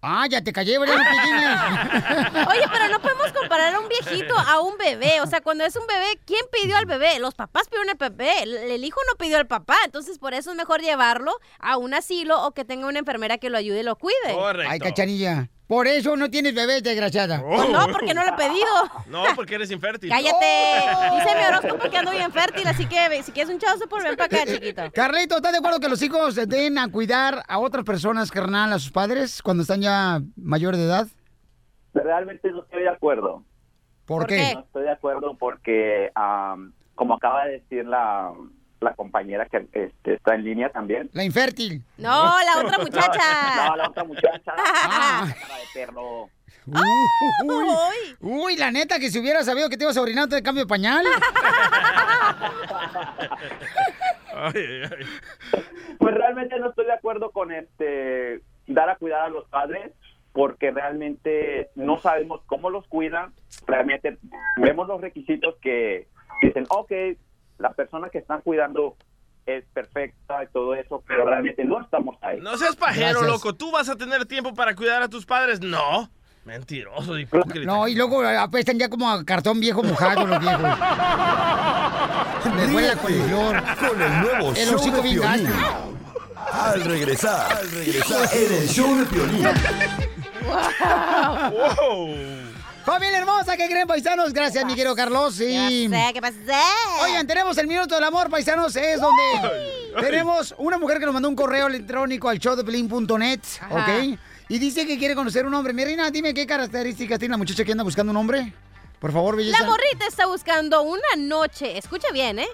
[0.00, 0.96] Ah, ya te callé, ¿verdad?
[2.48, 5.20] Oye, pero no podemos comparar a un viejito a un bebé.
[5.20, 7.18] O sea, cuando es un bebé, ¿quién pidió al bebé?
[7.18, 8.42] Los papás pidieron al bebé.
[8.42, 9.76] El, hijo no pidió al papá.
[9.84, 13.50] Entonces, por eso es mejor llevarlo a un asilo o que tenga una enfermera que
[13.50, 14.36] lo ayude y lo cuide.
[14.68, 15.50] Ay, cachanilla.
[15.68, 17.42] Por eso no tienes bebé, desgraciada.
[17.42, 18.66] Pues no, porque no lo he pedido.
[19.06, 20.08] No, porque eres infértil.
[20.08, 20.46] Cállate.
[21.14, 24.16] Dice mi horóscopo que ando bien fértil, así que si quieres un chavo, por ven
[24.16, 24.82] para acá, chiquito.
[24.94, 28.78] Carlito, ¿estás de acuerdo que los hijos den a cuidar a otras personas, carnal, a
[28.78, 31.06] sus padres, cuando están ya mayores de edad?
[31.92, 33.44] Realmente no estoy de acuerdo.
[34.06, 34.54] ¿Por, qué?
[34.54, 38.32] No estoy de acuerdo porque, am, como acaba de decir la,
[38.80, 41.10] la compañera que este, está en línea también.
[41.12, 41.82] La infértil.
[41.96, 43.66] No, la otra muchacha.
[43.68, 44.54] No, la otra muchacha.
[44.56, 45.26] Ah.
[45.40, 46.30] Cara de perro.
[46.66, 50.64] Uy, uy, la neta, que si hubiera sabido que te ibas a orinar de cambio
[50.64, 51.04] de pañal.
[55.98, 59.92] Pues realmente no estoy de acuerdo con este dar a cuidar a los padres
[60.32, 63.32] porque realmente no sabemos cómo los cuidan.
[63.66, 64.18] Realmente
[64.56, 66.06] vemos los requisitos que
[66.40, 66.92] dicen, ok,
[67.58, 68.96] la persona que están cuidando
[69.46, 72.38] es perfecta y todo eso, pero realmente no estamos ahí.
[72.40, 73.26] No seas pajero, Gracias.
[73.26, 73.54] loco.
[73.54, 75.60] ¿Tú vas a tener tiempo para cuidar a tus padres?
[75.60, 76.10] No.
[76.44, 77.66] Mentiroso, hipócrita.
[77.66, 80.62] No, y luego apestan ya como a cartón viejo mojado los viejos.
[82.56, 83.62] Me huele a coliflor.
[83.76, 85.48] Con el nuevo El show de bien Piolín.
[86.50, 89.44] Al regresar, al regresar en el show de Piolín.
[92.88, 94.32] Familia hermosa, ¿qué creen, paisanos?
[94.32, 95.38] Gracias, mi querido Carlos.
[95.40, 95.90] Y...
[95.90, 96.58] sé, ¿qué pasa?
[97.02, 98.74] Oigan, tenemos el minuto del amor, paisanos.
[98.76, 103.74] Es donde tenemos una mujer que nos mandó un correo electrónico al showdepelín.net, Ajá.
[103.74, 104.18] ¿ok?
[104.48, 105.74] Y dice que quiere conocer un hombre.
[105.74, 108.54] Mi reina, dime qué características tiene la muchacha que anda buscando un hombre.
[108.98, 109.60] Por favor, belleza.
[109.60, 112.48] La morrita está buscando una noche, escucha bien, ¿eh?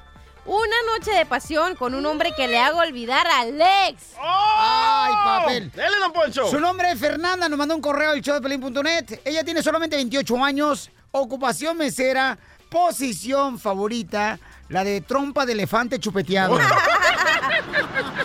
[0.46, 4.12] Una noche de pasión con un hombre que le haga olvidar a Alex.
[4.20, 5.72] ¡Ay, papel!
[5.74, 6.46] ¡Dale, don Poncho!
[6.48, 9.20] Su nombre es Fernanda, nos mandó un correo al showdepelín.net.
[9.24, 16.58] Ella tiene solamente 28 años, ocupación mesera, posición favorita, la de trompa de elefante chupeteado.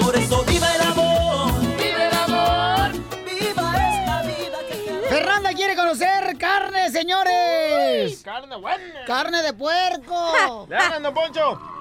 [0.00, 2.92] Por eso viva el amor, vive el amor,
[3.24, 8.22] viva esta vida que Fernanda quiere conocer carne, señores.
[8.22, 9.04] Carne buena.
[9.06, 10.66] Carne de puerco.
[10.68, 11.77] Le hagan, don Poncho.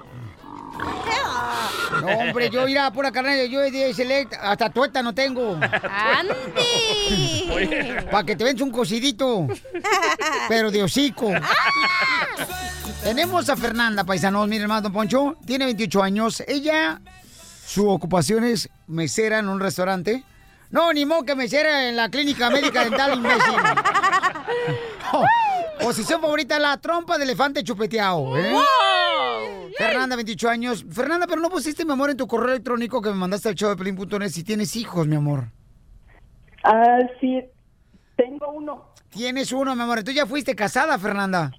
[2.01, 5.57] No, hombre, yo iré a pura carne, yo de select, hasta tueta no tengo.
[5.61, 6.35] ¡Andy!
[8.11, 9.47] Para que te venza un cocidito.
[10.47, 11.31] Pero de hocico.
[13.03, 15.37] Tenemos a Fernanda, paisanos, miren más, don Poncho.
[15.45, 16.43] Tiene 28 años.
[16.47, 17.01] Ella,
[17.65, 20.23] su ocupación es mesera en un restaurante.
[20.69, 23.55] No, ni modo que mesera en la clínica médica dental, imbécil.
[25.13, 25.23] Oh,
[25.79, 28.37] posición favorita, la trompa de elefante chupeteado.
[28.37, 28.53] ¿eh?
[29.77, 30.85] Fernanda, 28 años.
[30.89, 33.69] Fernanda, pero no pusiste, mi amor, en tu correo electrónico que me mandaste al show
[33.69, 35.45] de Pelín.net si tienes hijos, mi amor.
[36.63, 37.45] Ah, sí,
[38.15, 38.93] tengo uno.
[39.09, 40.03] Tienes uno, mi amor.
[40.03, 41.51] Tú ya fuiste casada, Fernanda.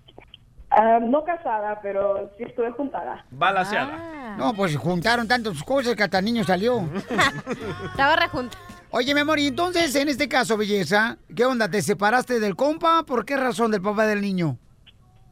[0.70, 3.24] Ah, no casada, pero sí estuve juntada.
[3.31, 4.37] Balaseada.
[4.37, 6.81] No, pues juntaron tantas cosas que hasta niño salió.
[7.90, 8.58] Estaba rejunta.
[8.90, 11.71] Oye, mi amor, y entonces, en este caso, belleza, ¿qué onda?
[11.71, 13.02] ¿Te separaste del compa?
[13.04, 14.58] ¿Por qué razón del papá del niño?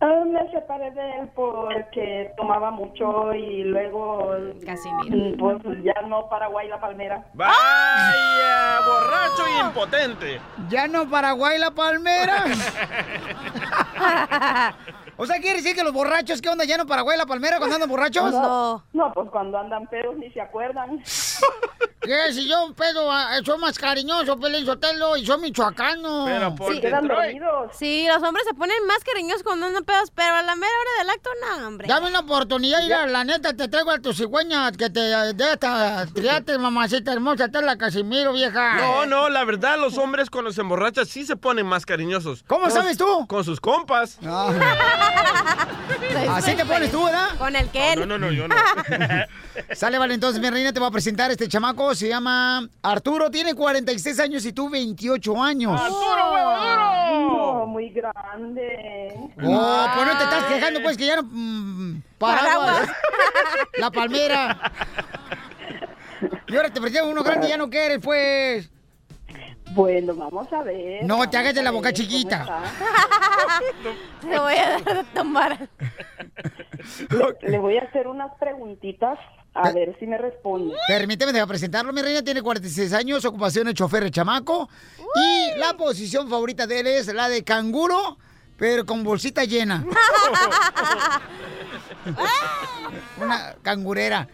[0.00, 4.30] Ah, me separé de él porque tomaba mucho y luego
[4.66, 4.90] casi
[5.38, 7.24] pues ya no Paraguay la palmera.
[7.32, 8.80] ¡Vaya!
[8.86, 10.40] ¡Borracho y impotente!
[10.68, 12.44] ¿Ya no Paraguay la palmera?
[15.16, 16.64] o sea, ¿quiere decir que los borrachos, qué onda?
[16.64, 18.32] ¿Ya no Paraguay la palmera cuando andan borrachos?
[18.32, 21.02] No, no, pues cuando andan pedos ni se acuerdan.
[22.02, 22.32] ¿Qué?
[22.32, 26.24] Si yo pedo, ah, soy más cariñoso, Pelín Sotelo, y soy michoacano.
[26.26, 26.80] Pero por Sí.
[26.80, 27.42] Detroit.
[27.72, 31.02] Sí, los hombres se ponen más cariñosos cuando andan pedos, pero a la mera hora
[31.02, 31.88] del acto, no, hombre.
[31.88, 36.06] Dame una oportunidad, mira, la neta, te traigo a tu cigüeña que te de esta
[36.14, 38.76] triate, mamacita hermosa, te la Casimiro, vieja.
[38.76, 42.44] No, no, la verdad, los hombres cuando se emborrachan sí se ponen más cariñosos.
[42.46, 43.26] ¿Cómo Con- sabes tú?
[43.26, 44.18] Con sus compas.
[46.30, 47.36] Así te pones tú, ¿verdad?
[47.38, 48.00] Con el Ken.
[48.00, 48.54] No, no, no, yo no.
[49.74, 53.54] Sale, vale, entonces mi reina te va a presentar este chamaco, se llama Arturo, tiene
[53.54, 55.80] 46 años y tú 28 años.
[55.80, 57.56] ¡Arturo, huevo!
[57.56, 59.14] No, muy grande.
[59.42, 61.22] Oh, pues no te estás quejando, pues, que ya no...
[61.24, 62.88] mm, paraguas.
[63.78, 64.72] La palmera.
[66.48, 68.70] Y ahora te presento uno grande y ya no quieres, pues.
[69.76, 71.04] Bueno, vamos a ver.
[71.04, 72.46] No, te hagas de la boca chiquita.
[74.22, 75.68] Te voy a dar de tomar.
[77.10, 79.18] Le, le voy a hacer unas preguntitas
[79.52, 80.74] a ver si me responde.
[80.88, 84.68] Permíteme deja presentarlo, mi reina tiene 46 años, ocupación de chofer de chamaco.
[85.14, 88.16] Y la posición favorita de él es la de canguro,
[88.56, 89.84] pero con bolsita llena.
[93.20, 94.26] Una cangurera.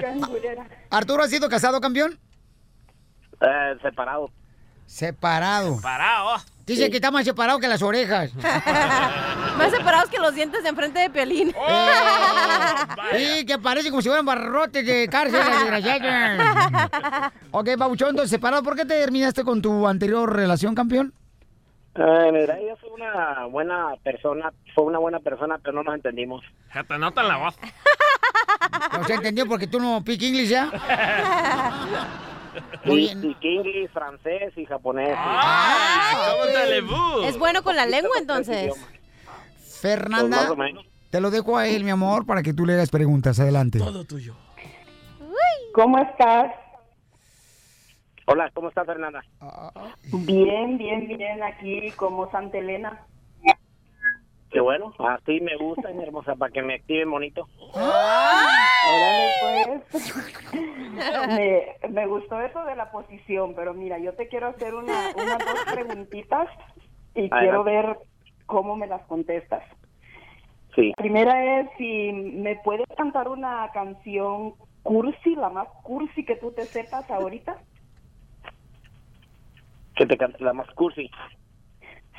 [0.00, 0.66] Cangurera.
[0.90, 2.18] ¿Arturo ha sido casado, campeón?
[3.40, 4.30] Eh, separado.
[4.94, 5.80] Separado.
[5.80, 6.36] Parado.
[6.64, 8.32] Dice que está más separado que las orejas.
[9.58, 11.52] Más separados que los dientes de enfrente de Piolín.
[13.12, 17.32] Sí, que parece como si fueran barrotes de cárcel, desgraciada.
[17.50, 18.62] Ok, Pabuchón, entonces separado.
[18.62, 21.12] ¿Por qué te terminaste con tu anterior relación, campeón?
[21.96, 26.44] Eh, mira, ella fue una buena persona, fue una buena persona, pero no nos entendimos.
[26.72, 27.56] Ya te notan la voz.
[28.92, 30.70] No se entendió porque tú no pick English ya.
[32.84, 33.36] Muy Y, bien.
[33.40, 35.14] y inglés, francés y japonés.
[35.16, 36.34] ¡Ah!
[37.24, 38.72] Es bueno con la lengua, entonces.
[39.80, 40.74] Fernanda, Pues
[41.10, 43.38] te lo dejo a él, mi amor, para que tú le hagas preguntas.
[43.40, 43.78] Adelante.
[43.78, 44.34] Todo tuyo.
[45.74, 46.52] ¿Cómo estás?
[48.26, 49.22] Hola, ¿cómo está Fernanda?
[50.12, 53.06] Bien, bien, bien, aquí como Santa Elena.
[54.54, 57.48] Qué bueno, así me gusta, mi hermosa, para que me activen bonito.
[57.74, 59.66] Órale, pues.
[61.28, 65.38] me, me gustó eso de la posición, pero mira, yo te quiero hacer una, unas
[65.38, 66.48] dos preguntitas
[67.16, 67.36] y Adelante.
[67.40, 67.98] quiero ver
[68.46, 69.64] cómo me las contestas.
[70.76, 70.90] Sí.
[70.96, 76.52] La primera es si me puedes cantar una canción cursi, la más cursi que tú
[76.52, 77.56] te sepas ahorita.
[79.96, 81.10] Que te cante la más cursi.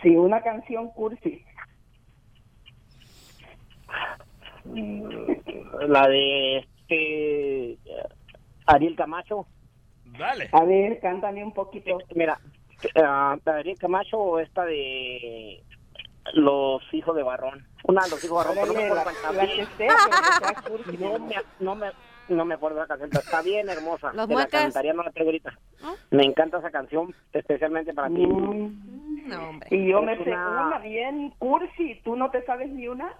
[0.01, 1.45] Sí, una canción cursi.
[5.87, 7.77] La de este
[8.67, 9.47] Ariel Camacho.
[10.17, 10.49] Dale.
[10.51, 11.97] A ver, cántame un poquito.
[12.15, 12.39] Mira,
[13.03, 15.61] ah, la de Ariel Camacho o esta de
[16.33, 17.65] Los hijos de Barrón.
[17.83, 19.95] Una de los hijos de Barrón, pero no me la, que sea,
[20.87, 20.97] que.
[20.97, 21.91] No me, no me,
[22.29, 24.11] no me acuerdo la canción, pero está bien hermosa.
[24.13, 25.53] Los Te la cantaría, no la traigo ahorita.
[26.11, 28.25] Me encanta esa canción, especialmente para ti.
[28.25, 29.67] Mm, No, hombre.
[29.71, 33.13] Y yo me Es sé una- una bien cursi, ¿tú no te sabes ni una?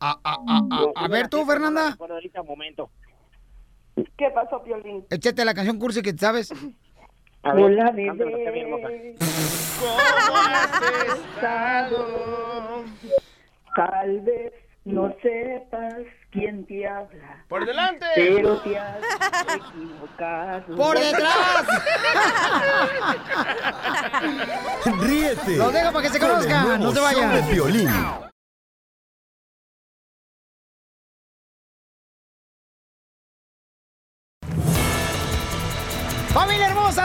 [0.00, 2.90] A, a- a- a- a ver tú, Fernanda, ahorita un momento.
[4.18, 5.06] ¿Qué pasó, Piolín?
[5.10, 6.52] échate la canción cursi que sabes.
[7.42, 9.14] A ver, Hola, bebé.
[9.78, 10.82] ¿Cómo has
[11.34, 12.84] estado?
[13.74, 14.52] Tal vez
[14.84, 15.94] no sepas
[16.30, 18.04] quién te habla, ¡Por delante!
[18.16, 18.96] pero te has
[19.54, 20.76] equivocado.
[20.76, 21.66] ¡Por detrás!
[25.00, 25.56] Ríete.
[25.56, 27.34] Lo dejo para que se conozcan, no se vayan.
[27.34, 27.88] de Piolín.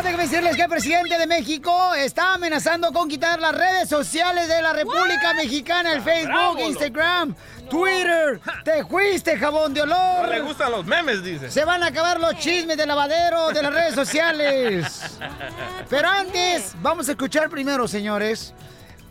[0.03, 4.59] Déjenme decirles que el presidente de México está amenazando con quitar las redes sociales de
[4.59, 7.35] la República Mexicana, el Facebook, Bravo, Instagram,
[7.69, 8.41] Twitter.
[8.65, 10.23] Te fuiste, jabón de olor.
[10.23, 11.51] No le gustan los memes, dice.
[11.51, 15.19] Se van a acabar los chismes de lavadero de las redes sociales.
[15.89, 18.55] Pero antes, vamos a escuchar primero, señores,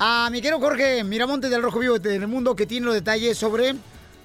[0.01, 3.77] a mi querido Jorge Miramontes del Rojo Vivo de Telemundo, que tiene los detalles sobre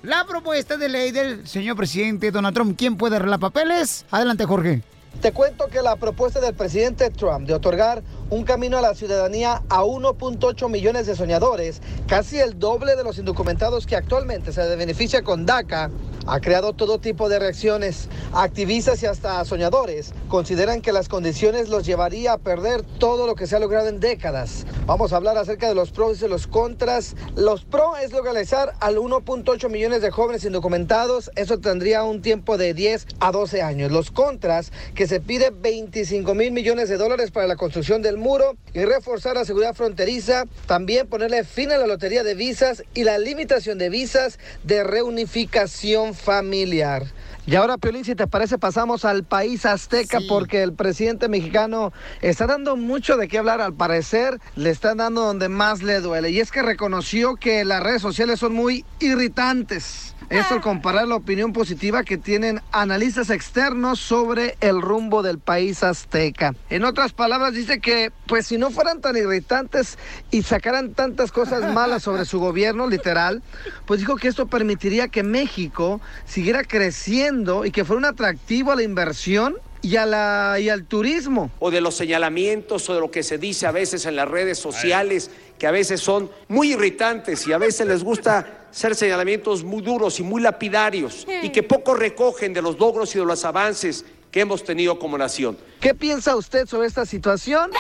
[0.02, 2.76] la propuesta de ley del señor presidente Donald Trump.
[2.76, 4.04] ¿Quién puede arreglar papeles?
[4.10, 4.82] Adelante, Jorge.
[5.22, 9.62] Te cuento que la propuesta del presidente Trump de otorgar un camino a la ciudadanía
[9.70, 15.24] a 1.8 millones de soñadores, casi el doble de los indocumentados que actualmente se beneficia
[15.24, 15.92] con DACA,
[16.28, 18.10] ha creado todo tipo de reacciones.
[18.34, 23.46] Activistas y hasta soñadores consideran que las condiciones los llevaría a perder todo lo que
[23.46, 24.66] se ha logrado en décadas.
[24.88, 27.16] Vamos a hablar acerca de los pros y los contras.
[27.36, 31.32] Los pros es legalizar al 1.8 millones de jóvenes indocumentados.
[31.36, 33.92] Eso tendría un tiempo de 10 a 12 años.
[33.92, 38.58] Los contras, que se pide 25 mil millones de dólares para la construcción del muro
[38.74, 40.46] y reforzar la seguridad fronteriza.
[40.66, 46.14] También ponerle fin a la lotería de visas y la limitación de visas de reunificación
[46.14, 47.04] familiar.
[47.48, 51.94] Y ahora, Piolín, si te parece, pasamos al país azteca porque el presidente mexicano
[52.24, 53.62] está dando mucho de qué hablar.
[53.62, 56.32] Al parecer, le está dando donde más le duele.
[56.32, 60.15] Y es que reconoció que las redes sociales son muy irritantes.
[60.30, 65.84] Esto al comparar la opinión positiva que tienen analistas externos sobre el rumbo del país
[65.84, 66.56] azteca.
[66.70, 69.98] En otras palabras, dice que, pues si no fueran tan irritantes
[70.32, 73.44] y sacaran tantas cosas malas sobre su gobierno, literal,
[73.86, 78.76] pues dijo que esto permitiría que México siguiera creciendo y que fuera un atractivo a
[78.76, 81.52] la inversión y, a la, y al turismo.
[81.60, 84.58] o de los señalamientos o de lo que se dice a veces en las redes
[84.58, 89.82] sociales, que a veces son muy irritantes y a veces les gusta ser señalamientos muy
[89.82, 94.04] duros y muy lapidarios y que poco recogen de los logros y de los avances
[94.30, 95.58] que hemos tenido como nación.
[95.80, 97.72] ¿Qué piensa usted sobre esta situación?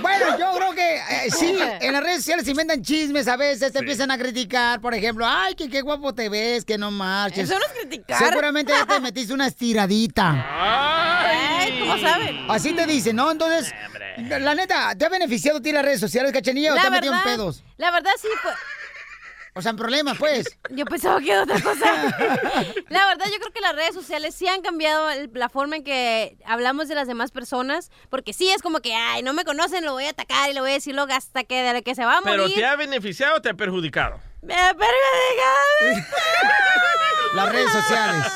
[0.00, 3.72] Bueno, yo creo que eh, sí, en las redes sociales se inventan chismes a veces,
[3.72, 7.50] te empiezan a criticar, por ejemplo, ay, que qué guapo te ves, que no marches.
[7.50, 8.18] Eso no es criticar.
[8.18, 10.46] Seguramente ya te metiste una estiradita.
[11.24, 12.46] Ay, ¿cómo saben?
[12.48, 13.30] Así te dicen, ¿no?
[13.30, 13.72] Entonces,
[14.18, 17.12] la neta, ¿te ha beneficiado a ti las redes sociales, cachanilla, o te ha metido
[17.12, 17.64] en verdad, pedos?
[17.76, 18.54] La verdad sí, pues...
[19.54, 20.46] O sea, en problemas, pues.
[20.70, 21.84] Yo pensaba que era otra cosa.
[22.88, 25.84] La verdad, yo creo que las redes sociales sí han cambiado el- la forma en
[25.84, 27.90] que hablamos de las demás personas.
[28.08, 30.62] Porque sí es como que, ay, no me conocen, lo voy a atacar y le
[30.62, 32.56] voy a decir luego hasta que, de que se va a ¿Pero morir.
[32.56, 34.18] te ha beneficiado o te ha perjudicado?
[34.42, 36.06] Me ha perjudicado.
[37.34, 38.26] Las redes sociales.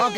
[0.00, 0.14] Ok,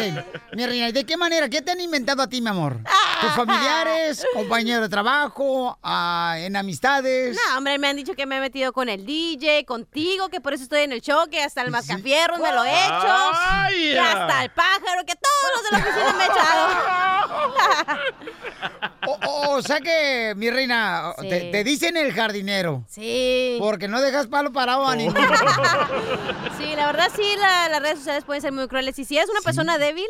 [0.55, 1.49] mi reina, ¿y ¿de qué manera?
[1.49, 2.79] ¿Qué te han inventado a ti, mi amor?
[3.21, 7.37] ¿Tus familiares, compañeros de trabajo, ah, en amistades?
[7.37, 10.53] No, hombre, me han dicho que me he metido con el DJ, contigo, que por
[10.53, 13.07] eso estoy en el show, que hasta el mascafierro me lo he hecho.
[13.39, 13.93] ¡Ay!
[13.93, 16.69] Que hasta el pájaro, que todos los de la oficina me he echado.
[19.07, 21.29] O, o- o sea que, mi reina, Sí.
[21.31, 22.85] te, te dicen el jardinero.
[22.89, 23.57] Sí.
[23.61, 25.18] Porque no dejas palo parado a ninguno.
[26.59, 28.99] Sí, la verdad sí, la- las redes sociales pueden ser muy crueles.
[28.99, 30.07] Y si eres una persona débil,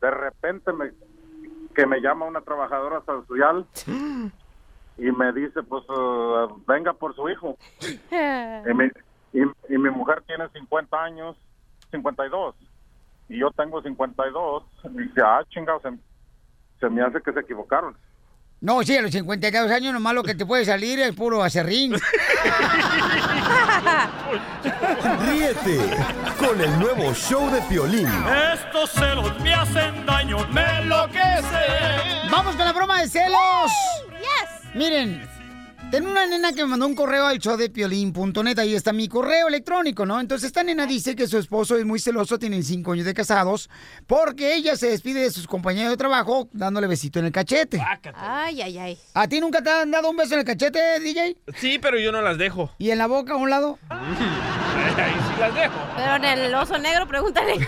[0.02, 0.92] De repente me,
[1.76, 3.68] que me llama una trabajadora social
[5.00, 7.58] y me dice, pues, eh, venga por su hijo.
[8.12, 8.86] Y mi,
[9.34, 9.42] y,
[9.74, 11.36] y mi mujer tiene 50 años,
[11.92, 12.56] 52,
[13.30, 14.64] y yo tengo 52.
[14.86, 15.90] Y dice, ah, chingados, se,
[16.80, 17.96] se me hace que se equivocaron.
[18.62, 21.94] No, sí, a los 52 años nomás lo que te puede salir es puro acerrín.
[25.26, 25.80] Ríete
[26.38, 28.10] con el nuevo show de Piolín.
[28.54, 31.66] Estos celos me hacen daño, me enloquece.
[32.30, 33.72] ¡Vamos con la broma de celos!
[34.76, 35.22] Miren,
[35.92, 39.08] tengo una nena que me mandó un correo al show de piolín.net, ahí está mi
[39.08, 40.20] correo electrónico, ¿no?
[40.20, 43.70] Entonces esta nena dice que su esposo es muy celoso, tienen cinco años de casados,
[44.06, 47.82] porque ella se despide de sus compañeros de trabajo dándole besito en el cachete.
[48.14, 48.98] Ay, ay, ay.
[49.16, 51.38] ¿A ti nunca te han dado un beso en el cachete, DJ?
[51.58, 52.72] Sí, pero yo no las dejo.
[52.78, 53.80] ¿Y en la boca a un lado?
[55.40, 55.74] Las dejo.
[55.96, 57.54] Pero en el oso negro, pregúntale.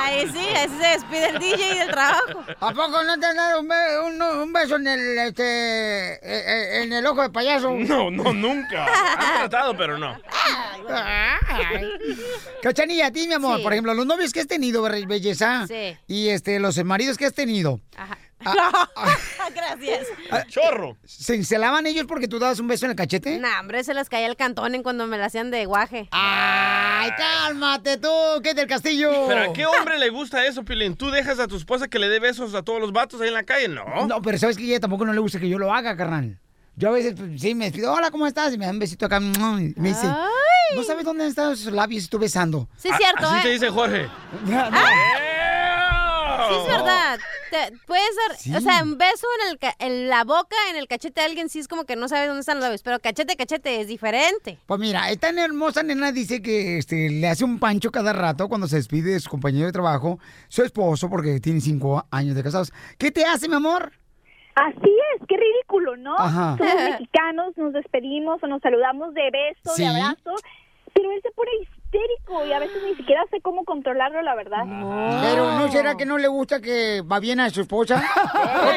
[0.00, 2.44] Ahí sí, ahí se despide el DJ del trabajo.
[2.60, 6.18] ¿A poco no te han dado un, be- un- un beso en el, este, eh,
[6.22, 7.70] eh, en el ojo de payaso?
[7.70, 8.86] No, no, nunca.
[8.86, 10.16] Han tratado, pero no.
[12.62, 13.62] Cachanilla, a ti, mi amor, Sí.
[13.62, 15.96] por ejemplo, los novios que has tenido, be- belleza, Sí.
[16.06, 18.18] y este, los maridos que has tenido, Ajá.
[19.54, 20.06] Gracias.
[20.48, 20.96] Chorro.
[21.04, 23.38] ¿Se encelaban ellos porque tú dabas un beso en el cachete?
[23.38, 26.08] Nah, hombre, se les caía el cantón en cuando me la hacían de guaje.
[26.10, 28.08] ¡Ay, cálmate tú!
[28.42, 29.26] ¿Qué es del castillo?
[29.28, 30.96] ¿Pero a qué hombre le gusta eso, Pilín?
[30.96, 33.34] ¿Tú dejas a tu esposa que le dé besos a todos los vatos ahí en
[33.34, 33.68] la calle?
[33.68, 34.06] No.
[34.06, 36.38] No, pero sabes que a ella tampoco no le gusta que yo lo haga, carnal.
[36.76, 38.52] Yo a veces, pues, sí, me despido, hola, ¿cómo estás?
[38.52, 39.60] Y me dan un besito acá, ¡mua!
[39.60, 40.08] y me dice,
[40.74, 42.68] ¿no sabes dónde están esos labios y tú besando?
[42.76, 43.42] Sí, es cierto, Así ¿eh?
[43.42, 44.08] te dice Jorge.
[46.48, 47.18] Sí, es verdad.
[47.54, 50.88] Te- puedes dar, o sea, un beso en, el ca- en la boca, en el
[50.88, 53.36] cachete de alguien, sí es como que no sabes dónde están los labios, pero cachete,
[53.36, 54.58] cachete es diferente.
[54.66, 58.66] Pues mira, esta hermosa nena dice que este, le hace un pancho cada rato cuando
[58.66, 62.72] se despide de su compañero de trabajo, su esposo, porque tiene cinco años de casados.
[62.98, 63.92] ¿Qué te hace, mi amor?
[64.56, 66.16] Así es, qué ridículo, ¿no?
[66.18, 66.56] Ajá.
[66.58, 69.82] Somos mexicanos, nos despedimos o nos saludamos de beso, Sí.
[69.82, 70.34] de abrazo,
[70.92, 71.50] pero él se pone
[71.94, 74.62] histérico y a veces ni siquiera sé cómo controlarlo, la verdad.
[75.22, 78.02] Pero ¿no será que no le gusta que va bien a su esposa?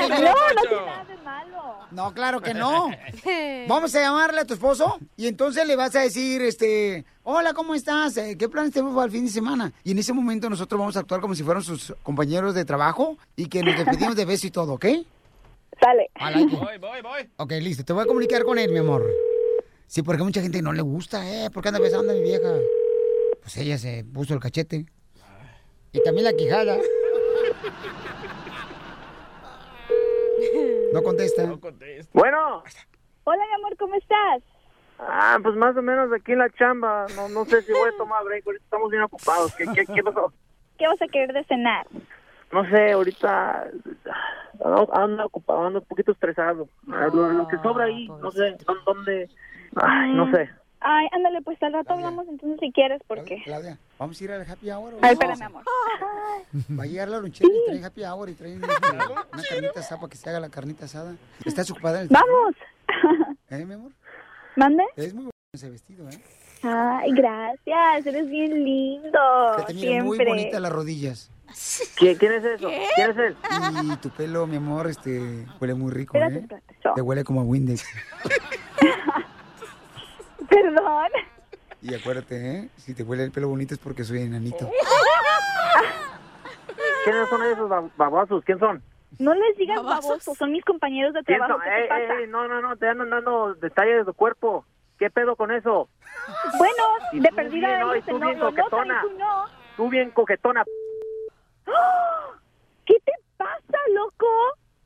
[0.07, 1.75] No, no tiene nada de malo.
[1.91, 2.89] No, claro que no.
[3.67, 7.75] Vamos a llamarle a tu esposo y entonces le vas a decir, este, hola, ¿cómo
[7.75, 8.17] estás?
[8.17, 9.71] Eh, ¿Qué planes tenemos para el fin de semana?
[9.83, 13.17] Y en ese momento nosotros vamos a actuar como si fueran sus compañeros de trabajo
[13.35, 14.85] y que nos despedimos de beso y todo, ¿ok?
[15.79, 16.09] Sale.
[16.19, 17.29] Voy, voy, voy.
[17.37, 17.83] Ok, listo.
[17.83, 19.05] Te voy a comunicar con él, mi amor.
[19.85, 21.49] Sí, porque a mucha gente no le gusta, ¿eh?
[21.49, 22.49] ¿Por qué anda besando a mi vieja?
[23.47, 24.85] Pues ella se puso el cachete.
[25.93, 26.75] Y también la quijada.
[30.91, 31.43] No contesta.
[32.11, 32.63] Bueno.
[33.23, 34.43] Hola, mi amor, ¿cómo estás?
[34.99, 37.05] Ah, pues más o menos aquí en la chamba.
[37.15, 38.45] No, no sé si voy a tomar break.
[38.45, 39.55] Ahorita estamos bien ocupados.
[39.55, 40.33] ¿Qué, qué, qué pasó?
[40.77, 41.87] ¿Qué vas a querer de cenar?
[42.51, 43.71] No sé, ahorita
[44.61, 46.67] ando, ando ocupado, ando un poquito estresado.
[46.91, 49.29] Ah, Lo, lo que sobra ahí, no sé, ¿dó- ¿dónde?
[49.77, 50.49] Ay, no sé.
[50.79, 53.41] Ay, ándale, pues al rato hablamos entonces si quieres, porque...
[53.43, 54.93] Claudia, ¿vamos a ir al happy hour?
[55.01, 55.63] Ay, espérame, amor.
[56.79, 59.99] Va a llegar la lonchera y trae happy hour y trae una, una carnita asada
[59.99, 61.15] para que se haga la carnita asada.
[61.43, 62.01] ¿Estás ocupada?
[62.01, 62.55] En el ¡Vamos!
[63.49, 63.91] ¿Eh, mi amor?
[64.55, 64.83] ¿Mande?
[64.95, 66.19] Es muy bueno ese vestido, ¿eh?
[66.63, 69.19] Ay, gracias, eres bien lindo.
[69.57, 70.03] Que te mira Siempre.
[70.03, 71.31] muy bonita las rodillas.
[71.95, 72.69] ¿Quién, quién es eso?
[72.95, 73.35] ¿Quién es él?
[73.83, 76.61] Y tu pelo, mi amor, este, huele muy rico, Espérate, ¿eh?
[76.95, 77.85] Te huele como a Windex.
[80.61, 81.09] Perdón.
[81.81, 82.69] Y acuérdate, ¿eh?
[82.77, 84.69] Si te huele el pelo bonito es porque soy enanito.
[87.03, 88.43] ¿Quiénes son esos bab- babosos?
[88.43, 88.81] ¿Quién son?
[89.19, 91.59] No les digas babosos, son mis compañeros de ¿Quién trabajo.
[91.59, 91.63] son?
[91.63, 92.13] ¿Qué te Ey, pasa?
[92.17, 94.65] ey, ey, no, no, no, te andan dando detalles de tu cuerpo.
[94.99, 95.89] ¿Qué pedo con eso?
[96.57, 96.83] Bueno,
[97.13, 97.87] Y de tú perdida bien, ¿no?
[97.87, 99.01] Y ellos se tú no, bien notan coquetona.
[99.01, 99.45] tú no.
[99.77, 100.65] Tú bien coquetona.
[101.67, 102.31] ¡Ah!
[102.85, 104.27] ¿Qué te pasa, loco?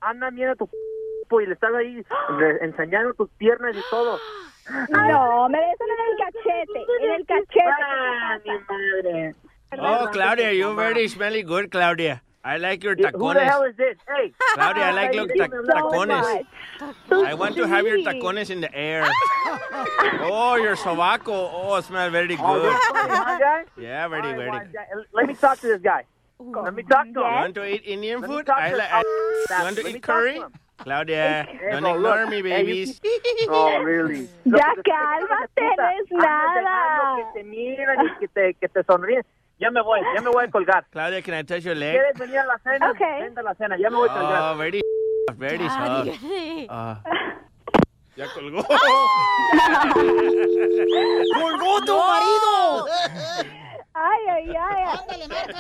[0.02, 2.04] Anda, mira tu p- y le estás ahí
[2.38, 4.18] re- enseñando tus piernas y todo.
[4.70, 7.84] No, me besan en el cachete, en el cachete.
[7.84, 9.36] Ah, mi madre.
[9.80, 12.22] Oh, Claudia, you're very smelly good, Claudia.
[12.44, 13.12] I like your tacones.
[13.22, 13.50] Who the tacones.
[13.50, 13.98] hell is this?
[14.08, 14.34] Hey.
[14.56, 16.46] Claudia, I like your ta- tacones.
[17.10, 19.06] So I want to have your tacones in the air.
[20.24, 21.50] Oh, your sobaco.
[21.54, 22.74] Oh, it smells very Oh, good.
[22.74, 23.64] this funny, huh, guy?
[23.78, 25.06] Yeah, very, All right, very good.
[25.14, 26.04] Let me talk to this guy.
[26.40, 27.34] Let me talk to You him.
[27.34, 28.46] want to eat Indian food?
[28.48, 28.90] talk I like.
[29.04, 30.42] you want to eat curry?
[30.84, 33.00] Claudia, don't ignore me, babies.
[33.50, 34.28] Oh, really?
[34.46, 37.16] Ya cálmate, no es nada.
[37.18, 39.24] que te miran y que te, que te sonríen.
[39.60, 40.86] Ya me voy, ya me voy a colgar.
[40.92, 41.94] Claudia, can I touch your leg?
[41.94, 42.90] ¿Quieres venir a la cena?
[42.90, 43.00] Ok.
[43.00, 44.42] Vente a la cena, ya me voy a colgar.
[44.42, 44.82] Oh, very,
[45.38, 46.10] very Ya, soft.
[46.70, 47.04] Ah.
[48.16, 48.64] ya colgó.
[51.34, 52.86] ¡Colgó tu marido!
[53.94, 54.84] Ay, ay, ay.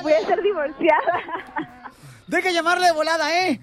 [0.01, 1.21] Voy a ser divorciada.
[2.27, 3.59] Deja llamarle de volada, ¿eh?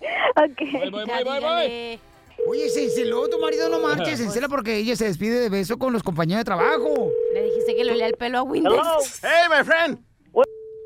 [0.36, 0.60] Ok.
[0.72, 1.40] Voy, voy, Ya, voy, voy, voy.
[1.40, 2.00] dígale.
[2.46, 4.20] Oye, se enceló tu marido, no marches.
[4.20, 7.10] Encela porque ella se despide de beso con los compañeros de trabajo.
[7.34, 8.72] Le dijiste que le olía el pelo a Windex.
[8.74, 9.98] Hello, Hey, my friend.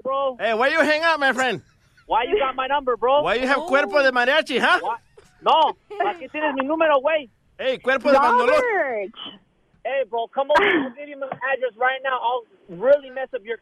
[0.03, 0.37] bro.
[0.41, 1.63] Hey, where you hang out, my friend?
[2.07, 3.23] Why you got my number, bro?
[3.23, 4.81] Why you have cuerpo de mariachi, huh?
[4.83, 4.99] What?
[5.43, 7.29] No, aquí tienes mi número, güey.
[7.59, 8.55] Hey, cuerpo de bandolón.
[9.85, 9.99] Robert.
[9.99, 10.63] Hey, bro, come over.
[10.63, 12.19] I'll give you my address right now.
[12.21, 13.59] I'll really mess up your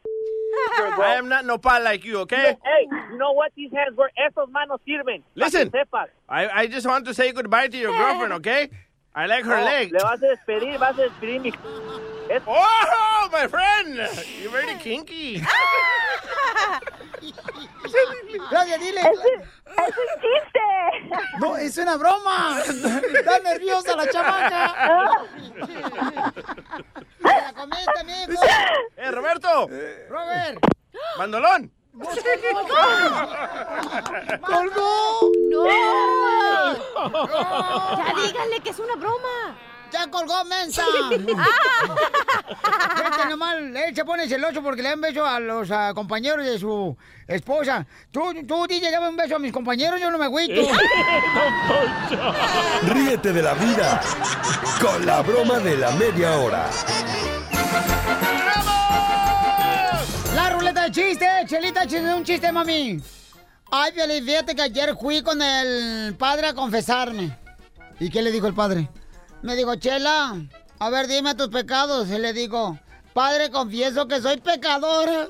[0.95, 1.05] bro.
[1.05, 2.57] I am not nopal like you, okay?
[2.63, 3.51] Hey, you know what?
[3.55, 4.11] These hands work.
[4.17, 5.21] Esos manos sirven.
[5.21, 5.71] Pa' Listen.
[5.71, 6.09] que.
[6.29, 8.69] I, I just want to say goodbye to your girlfriend, okay?
[9.13, 9.91] I like her No, leg.
[9.91, 11.51] Le vas a despedir, vas a despedir mi...
[12.47, 13.95] Oh, my friend!
[14.41, 15.41] You're very kinky.
[18.49, 19.01] Claudia, dile.
[19.01, 20.59] Es un, es un chiste.
[21.39, 22.59] No, es una broma.
[22.61, 24.75] Está nerviosa la chamaca.
[27.19, 28.41] La comiste, amigo.
[28.97, 29.67] Eh, Roberto.
[30.09, 30.59] Robert.
[31.17, 31.71] Bandolón.
[34.41, 35.31] ¡Colgó!
[35.49, 35.65] ¡No!
[37.97, 39.57] Ya díganle que es una broma.
[39.91, 40.83] ¡Ya colgó, mensa!
[43.11, 46.45] Este nomás, él se pone celoso porque le da un beso a los ah, compañeros
[46.45, 46.95] de su
[47.27, 47.85] esposa.
[48.11, 50.53] Tú, tú, DJ, dame un beso a mis compañeros, yo no me agüito.
[52.83, 54.01] Ríete de la vida
[54.81, 56.69] con la broma de la media hora.
[60.35, 63.01] La ruleta de chistes, Chelita, chiste un chiste, mami.
[63.71, 63.93] Ay,
[64.25, 67.37] fíjate que ayer fui con el padre a confesarme.
[67.99, 68.89] ¿Y qué le dijo el padre?
[69.43, 70.35] Me dijo, Chela,
[70.79, 72.09] a ver, dime tus pecados.
[72.09, 72.77] Y le digo,
[73.13, 75.27] padre, confieso que soy pecadora.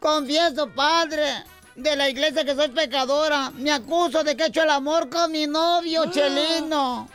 [0.00, 1.44] Confieso, padre,
[1.76, 3.50] de la iglesia que soy pecadora.
[3.54, 7.08] Me acuso de que he hecho el amor con mi novio, Chelino.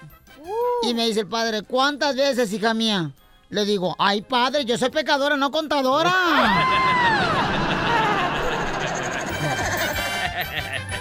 [0.83, 3.11] Y me dice el padre, ¿cuántas veces, hija mía?
[3.49, 6.11] Le digo, ay, padre, yo soy pecadora, no contadora.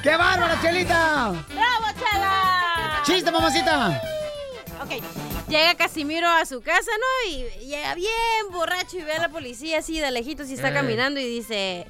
[0.02, 1.32] ¡Qué bárbara, Chelita!
[1.48, 3.02] ¡Bravo, Chela!
[3.04, 4.02] ¡Chiste, mamacita!
[4.96, 7.30] Ok, llega Casimiro a su casa, ¿no?
[7.30, 8.10] Y llega bien
[8.50, 10.74] borracho y ve a la policía así de lejitos y está Eh.
[10.74, 11.86] caminando y dice...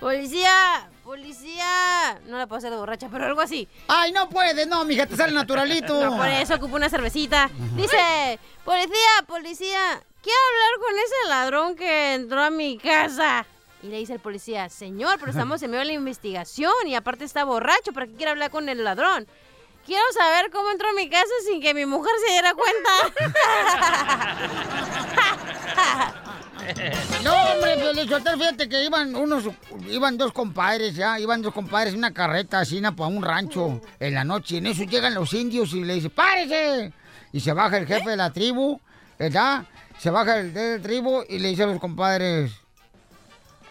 [0.00, 2.20] Policía, policía...
[2.26, 3.68] No la puedo hacer de borracha, pero algo así.
[3.88, 4.66] ¡Ay, no puede!
[4.66, 6.04] No, mija, te sale naturalito.
[6.04, 7.48] No, por eso ocupo una cervecita.
[7.76, 13.46] Dice, policía, policía, quiero hablar con ese ladrón que entró a mi casa.
[13.82, 17.24] Y le dice el policía, señor, pero estamos en medio de la investigación y aparte
[17.24, 19.26] está borracho, ¿para qué quiere hablar con el ladrón?
[19.86, 22.90] Quiero saber cómo entró a mi casa sin que mi mujer se diera cuenta.
[27.22, 29.44] No, hombre, Piolichotero, fíjate que iban unos,
[29.88, 34.14] iban dos compadres, ya, iban dos compadres en una carreta así, para un rancho en
[34.14, 34.58] la noche.
[34.58, 36.92] En eso llegan los indios y le dicen, ¡párese!
[37.32, 38.80] Y se baja el jefe de la tribu,
[39.18, 39.64] ¿verdad?
[39.98, 42.52] Se baja el de la tribu y le dice a los compadres,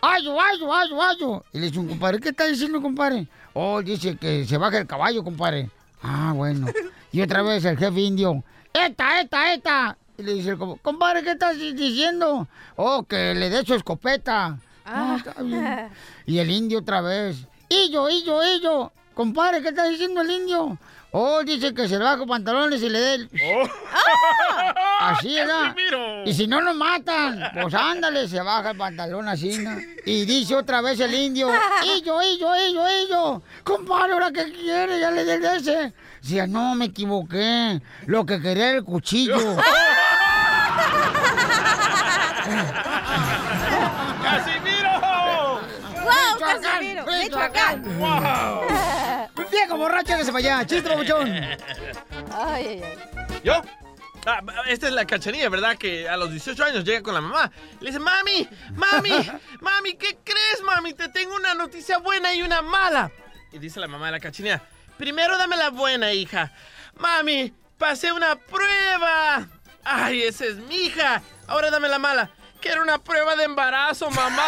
[0.02, 1.44] ¡ayo, ayo, ayo, ayo!
[1.52, 3.28] Y le dice un compadre, ¿qué está diciendo, compadre?
[3.54, 5.70] Oh, dice que se baja el caballo, compadre.
[6.04, 6.68] Ah, bueno.
[7.12, 8.44] Y otra vez el jefe indio,
[8.74, 9.98] ¡eta, eta, eta!
[10.18, 12.48] Y le dice el compadre, ¿qué estás diciendo?
[12.76, 14.60] Oh, que le dé su escopeta.
[14.86, 15.90] Ah.
[16.26, 18.92] Y el indio otra vez, ¡illo, illo, illo!
[19.14, 20.78] Compadre, ¿qué está diciendo el indio?
[21.16, 23.30] Oh, dice que se le baja los pantalones y le dé el...
[25.00, 25.76] Así, ¿verdad?
[26.26, 29.78] Y si no nos matan, pues ándale, se baja el pantalón así, ¿no?
[30.06, 31.52] Y dice otra vez el indio,
[31.84, 33.42] ¡illo, illo, illo, illo!
[33.64, 35.00] Compadre, ¿ahora qué quiere?
[35.00, 35.94] Ya le dé ese.
[36.20, 37.80] Decía, no, me equivoqué.
[38.08, 39.58] Lo que quería era el cuchillo.
[44.24, 45.60] ¡Casimiro!
[46.04, 47.06] ¡Wow, Casimiro!
[47.06, 47.84] ¡Michoacán!
[47.86, 48.00] ¡Un
[49.54, 50.66] viejo borracho que se vaya!
[50.66, 51.32] ¡Chiste, babuchón!
[51.32, 53.42] Ay, ay, ay.
[53.44, 53.62] ¿Yo?
[54.26, 55.78] Ah, esta es la cachanilla, ¿verdad?
[55.78, 57.52] Que a los 18 años llega con la mamá.
[57.80, 59.10] Le dice, mami, mami,
[59.62, 60.94] mami, ¿qué crees, mami?
[60.94, 63.12] Te tengo una noticia buena y una mala.
[63.52, 64.62] Y dice la mamá de la cachanilla,
[64.98, 66.52] primero dame la buena, hija.
[66.96, 69.48] Mami, pasé una prueba.
[69.84, 71.22] Ay, esa es mi hija.
[71.48, 72.32] Ahora dame la mala.
[72.62, 74.46] Quiero una prueba de embarazo, mamá.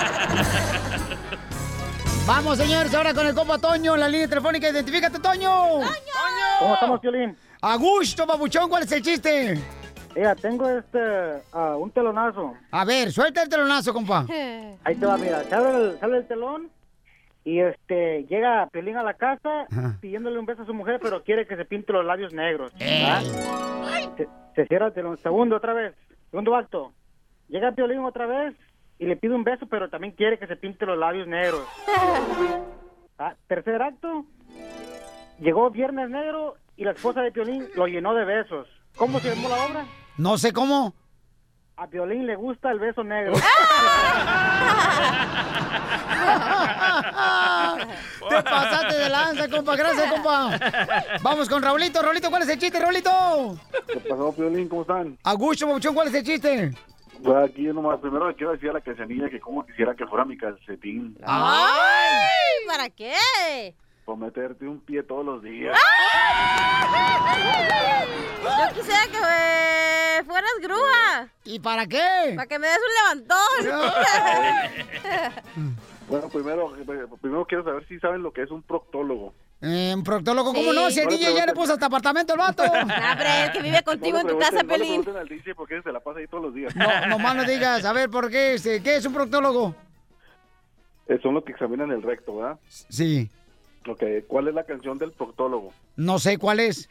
[2.26, 4.68] Vamos, señores, ahora con el compa Toño, la línea telefónica.
[4.68, 5.50] Identifícate, Toño.
[6.58, 7.36] ¿Cómo estamos, Piolín?
[7.62, 9.58] A gusto, babuchón, ¿cuál es el chiste?
[10.14, 10.98] Mira, tengo este,
[11.52, 12.54] ah, un telonazo.
[12.70, 14.26] A ver, suelta el telonazo, compa.
[14.84, 16.70] Ahí te va, mira, se abre el, telón
[17.44, 19.66] y este, llega Piolín a la casa
[20.00, 22.72] pidiéndole un beso a su mujer, pero quiere que se pinte los labios negros.
[22.78, 23.22] ¿verdad?
[24.16, 25.18] Se, se cierra el telón.
[25.18, 25.94] Segundo, otra vez.
[26.30, 26.92] Segundo acto.
[27.48, 28.54] Llega Piolín otra vez
[29.00, 31.66] y le pide un beso, pero también quiere que se pinte los labios negros.
[33.22, 34.24] Ah, tercer acto.
[35.40, 38.66] Llegó Viernes Negro y la esposa de Piolín lo llenó de besos.
[38.96, 39.84] ¿Cómo se llamó la obra?
[40.16, 40.94] No sé cómo.
[41.76, 43.34] A Piolín le gusta el beso negro.
[48.30, 49.76] Te pasaste de lanza, compa.
[49.76, 50.58] Gracias, compa.
[51.20, 52.00] Vamos con Raulito.
[52.00, 53.58] Raulito, ¿cuál es el chiste, Raulito?
[53.86, 54.66] ¿Qué pasó, Piolín?
[54.66, 55.18] ¿Cómo están?
[55.24, 56.72] A gusto, babuchón, ¿cuál es el chiste?
[57.22, 60.24] Pues aquí nomás, primero le quiero decir a la cachanilla que como quisiera que fuera
[60.24, 61.16] mi calcetín.
[61.24, 62.66] ¡Ay!
[62.66, 63.14] ¿Para qué?
[64.04, 65.76] Por meterte un pie todos los días.
[68.42, 71.28] Yo quisiera que eh, fueras grúa.
[71.44, 72.32] ¿Y para qué?
[72.34, 72.94] Para que me des un
[73.24, 73.36] levantón.
[76.10, 79.32] Bueno, primero, eh, primero quiero saber si saben lo que es un proctólogo.
[79.62, 80.76] Eh, un proctólogo, ¿cómo Sí.
[80.76, 80.90] no?
[80.90, 82.62] Si el No DJ ya le puso hasta apartamento al vato.
[82.62, 84.88] Hombre, el que vive contigo en tu pregunten- casa, no Pelín.
[85.02, 86.74] pregunten al DJ porque se la pasa ahí todos los días.
[86.74, 87.84] No, nomás no digas.
[87.84, 88.54] A ver, ¿por qué?
[88.54, 89.74] Este, ¿Qué es un proctólogo?
[91.08, 92.58] Eh, son los que examinan el recto, ¿verdad?
[92.68, 93.30] Sí.
[93.86, 95.72] Ok, ¿cuál es la canción del proctólogo?
[95.96, 96.88] No sé cuál es.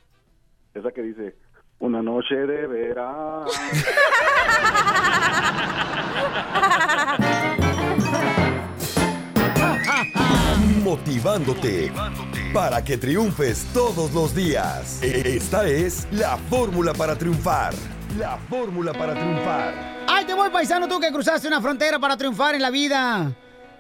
[0.74, 1.36] Esa que dice,
[1.80, 3.45] una noche de verano.
[10.89, 11.91] motivándote
[12.51, 14.99] para que triunfes todos los días.
[15.03, 17.73] E- Esta es la fórmula para triunfar.
[18.17, 19.73] La fórmula para triunfar.
[20.07, 23.31] ¡Ay, te voy, paisano, tú que cruzaste una frontera para triunfar en la vida!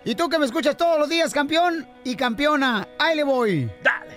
[0.05, 3.71] Y tú que me escuchas todos los días, campeón y campeona, ahí le voy.
[3.83, 4.13] Dale.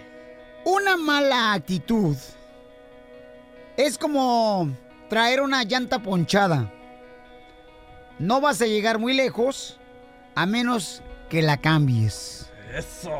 [0.66, 2.14] Una mala actitud
[3.76, 4.70] es como
[5.08, 6.70] traer una llanta ponchada.
[8.18, 9.80] No vas a llegar muy lejos
[10.34, 12.50] a menos que la cambies.
[12.72, 13.10] Eso.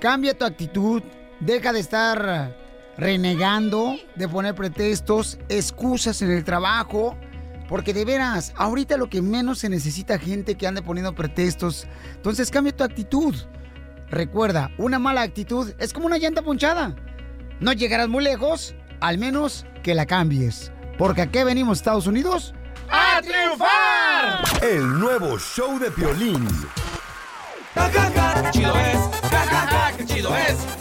[0.00, 1.02] Cambia tu actitud,
[1.40, 2.56] deja de estar
[2.96, 7.16] renegando, de poner pretextos, excusas en el trabajo,
[7.68, 11.86] porque de veras, ahorita lo que menos se necesita gente que ande poniendo pretextos.
[12.14, 13.34] Entonces cambia tu actitud.
[14.10, 16.96] Recuerda, una mala actitud es como una llanta ponchada.
[17.60, 20.72] No llegarás muy lejos, al menos que la cambies.
[20.96, 22.54] Porque aquí venimos, Estados Unidos,
[22.90, 24.62] ¡A triunfar!
[24.62, 26.48] El nuevo show de Piolín.
[28.52, 28.98] Chido es,
[29.96, 30.77] qué chido es.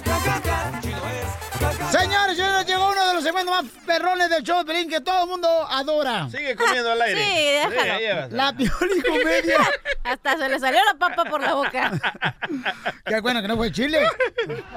[1.92, 5.24] Señores, señores, llegó uno de los segmentos más perrones del show de Pelín que todo
[5.24, 6.30] el mundo adora.
[6.30, 7.24] Sigue comiendo al aire.
[7.24, 8.00] Sí, déjalo.
[8.00, 8.32] llevas.
[8.32, 9.58] La Piolín Comedia.
[10.04, 11.92] Hasta se le salió la papa por la boca.
[13.06, 14.08] Qué bueno que no fue chile.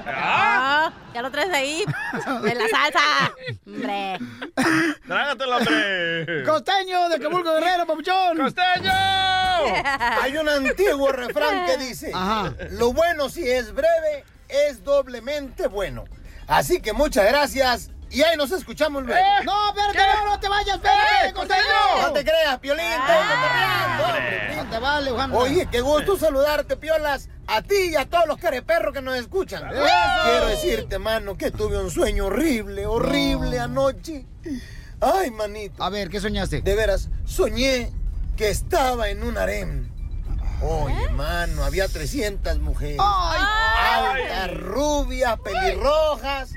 [0.05, 1.85] Ah, ya lo traes ahí.
[2.41, 3.33] De la salsa.
[3.65, 4.17] Hombre.
[5.07, 6.43] Trágatelo, hombre.
[6.43, 8.37] Costeño de Acapulco Guerrero, papuchón.
[8.37, 8.91] ¡Costeño!
[10.21, 12.11] Hay un antiguo refrán que dice,
[12.71, 16.05] lo bueno si es breve, es doblemente bueno.
[16.47, 19.19] Así que muchas gracias y ahí nos escuchamos luego.
[19.19, 21.33] Eh, No, espérate, no, no te vayas, espérate, ¿Eh?
[22.01, 24.55] No te creas, Piolín, estoy cotorreando, hombre.
[24.57, 25.31] No te vale, Juan.
[25.33, 29.63] Oye, qué gusto saludarte, Piolas, a ti y a todos los careperros que nos escuchan.
[29.71, 29.85] ¡Eso!
[30.25, 34.25] Quiero decirte, mano, que tuve un sueño horrible, horrible anoche.
[34.99, 35.81] Ay, manito.
[35.81, 36.61] A ver, ¿qué soñaste?
[36.61, 37.91] De veras, soñé
[38.35, 39.89] que estaba en un harem.
[40.61, 42.99] Oye, mano, había 300 mujeres.
[42.99, 46.51] Altas, rubias, pelirrojas,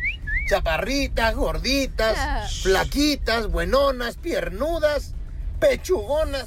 [0.48, 5.14] chaparritas, gorditas, flaquitas, buenonas, piernudas,
[5.58, 6.44] pechugonas.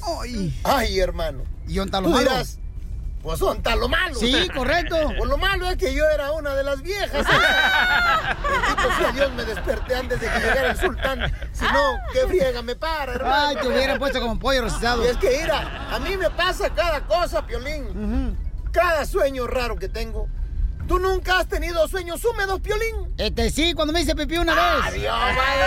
[0.64, 1.42] Ay, hermano.
[1.66, 2.30] ¿Y dónde está lo Tú malo?
[2.30, 2.58] dirás,
[3.28, 4.14] pues son tan lo malo.
[4.14, 4.96] Sí, correcto.
[5.18, 7.26] Pues lo malo es que yo era una de las viejas.
[7.26, 11.30] Bendito sea Dios, me desperté antes de que llegara el sultán.
[11.52, 13.48] Si no, qué friega me para, hermano.
[13.48, 15.04] Ay, te hubiera puesto como pollo rostizado.
[15.04, 18.34] Y es que, mira, a mí me pasa cada cosa, Piolín.
[18.72, 20.26] Cada sueño raro que tengo.
[20.86, 23.12] ¿Tú nunca has tenido sueños húmedos, Piolín?
[23.18, 24.86] Este sí, cuando me hice pipí una vez.
[24.86, 25.66] Adiós, vale.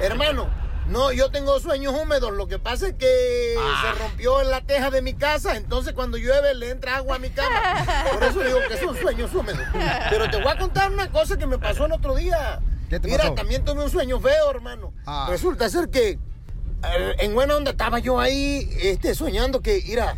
[0.00, 0.48] Hermano,
[0.86, 2.32] no, yo tengo sueños húmedos.
[2.32, 6.54] Lo que pasa es que se rompió la teja de mi casa, entonces cuando llueve
[6.54, 8.04] le entra agua a mi cama.
[8.12, 9.66] Por eso digo que son sueños húmedos.
[10.10, 12.60] Pero te voy a contar una cosa que me pasó el otro día.
[12.90, 13.34] ¿Qué te Mira, pasó?
[13.34, 14.92] también tuve un sueño feo, hermano.
[15.06, 15.26] Ah.
[15.30, 20.16] Resulta ser que eh, en buena onda estaba yo ahí este, soñando que, mira,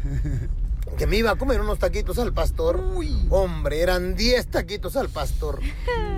[0.99, 2.83] que me iba a comer unos taquitos al pastor.
[3.31, 5.61] Hombre, eran 10 taquitos al pastor.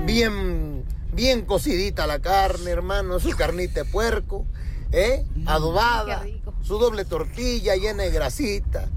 [0.04, 0.84] Bien,
[1.18, 4.46] bien cocidita la carne, hermano, su carnita de puerco,
[4.92, 5.26] ¿eh?
[5.46, 6.24] Adobada,
[6.62, 8.88] su doble tortilla llena de grasita,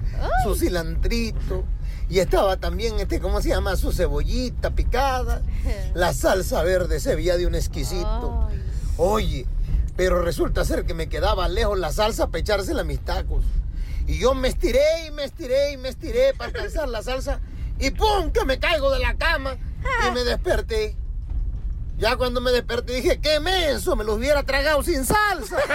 [0.44, 1.64] su cilantrito.
[2.12, 3.76] Y estaba también, este, ¿cómo se llama?
[3.76, 5.42] Su cebollita picada.
[5.96, 8.50] La salsa verde se veía de un exquisito.
[8.98, 9.48] Oye,
[9.98, 13.44] pero resulta ser que me quedaba lejos la salsa para echársela a mis tacos.
[14.06, 17.40] Y yo me estiré y me estiré y me estiré para alcanzar la salsa.
[17.80, 18.30] Y ¡pum!
[18.32, 19.58] que me caigo de la cama
[20.08, 20.96] y me desperté.
[22.02, 25.58] Ya cuando me desperté dije, qué menso, me los hubiera tragado sin salsa.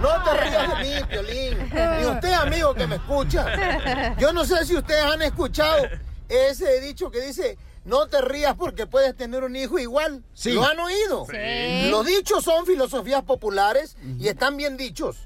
[0.00, 1.58] No te rías de mí, Piolín.
[1.98, 4.16] Ni usted, amigo que me escucha.
[4.16, 5.86] Yo no sé si ustedes han escuchado
[6.26, 10.24] ese dicho que dice, no te rías porque puedes tener un hijo igual.
[10.32, 10.52] Sí.
[10.52, 11.26] ¿Lo han oído?
[11.30, 11.90] Sí.
[11.90, 15.18] Los dichos son filosofías populares y están bien dichos.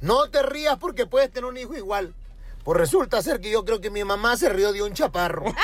[0.00, 2.14] No te rías porque puedes tener un hijo igual.
[2.64, 5.44] Pues resulta ser que yo creo que mi mamá se rió de un chaparro.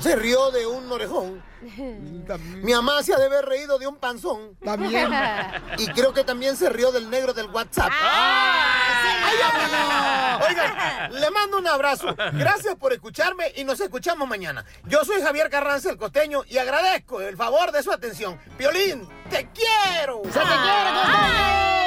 [0.00, 1.42] Se rió de un orejón.
[2.62, 4.56] Mi mamá se ha de haber reído de un panzón.
[4.64, 5.10] También.
[5.78, 7.90] Y creo que también se rió del negro del WhatsApp.
[7.90, 10.46] ¡Ay, amigo!
[10.48, 12.14] Oigan, le mando un abrazo.
[12.34, 14.64] Gracias por escucharme y nos escuchamos mañana.
[14.84, 18.38] Yo soy Javier Carranza, el costeño, y agradezco el favor de su atención.
[18.56, 20.22] Piolín, te quiero.
[20.24, 21.82] ¡Se te quiere, costeño!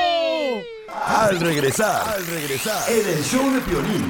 [1.06, 4.08] Al regresar, al regresar, en el show de Piolín.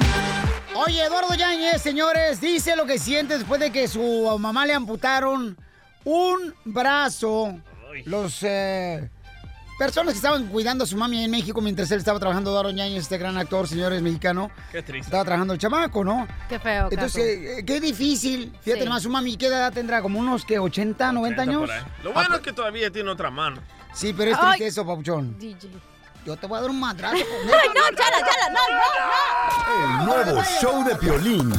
[0.84, 5.56] Oye, Eduardo Yáñez, señores, dice lo que siente después de que su mamá le amputaron
[6.04, 7.56] un brazo.
[8.04, 9.08] Los eh,
[9.78, 13.04] personas que estaban cuidando a su mami en México mientras él estaba trabajando, Eduardo Yáñez,
[13.04, 14.50] este gran actor, señores, mexicano.
[14.70, 15.06] Qué triste.
[15.06, 16.28] Estaba trabajando el chamaco, ¿no?
[16.48, 16.88] Qué feo.
[16.90, 18.52] Entonces, eh, qué difícil.
[18.60, 18.86] Fíjate Sí.
[18.88, 20.02] nomás, su mami, ¿qué edad tendrá?
[20.02, 21.70] ¿Como unos que 80, 90 años?
[22.02, 23.62] Lo bueno es que todavía tiene otra mano.
[23.94, 24.58] Sí, pero es Ay.
[24.58, 25.38] triste eso, Papuchón.
[25.38, 25.70] DJ.
[26.26, 27.16] Yo te voy a dar un madrazo.
[27.44, 30.24] Ay, no, chala, chala, no, no, no.
[30.24, 31.52] El nuevo show de Piolín.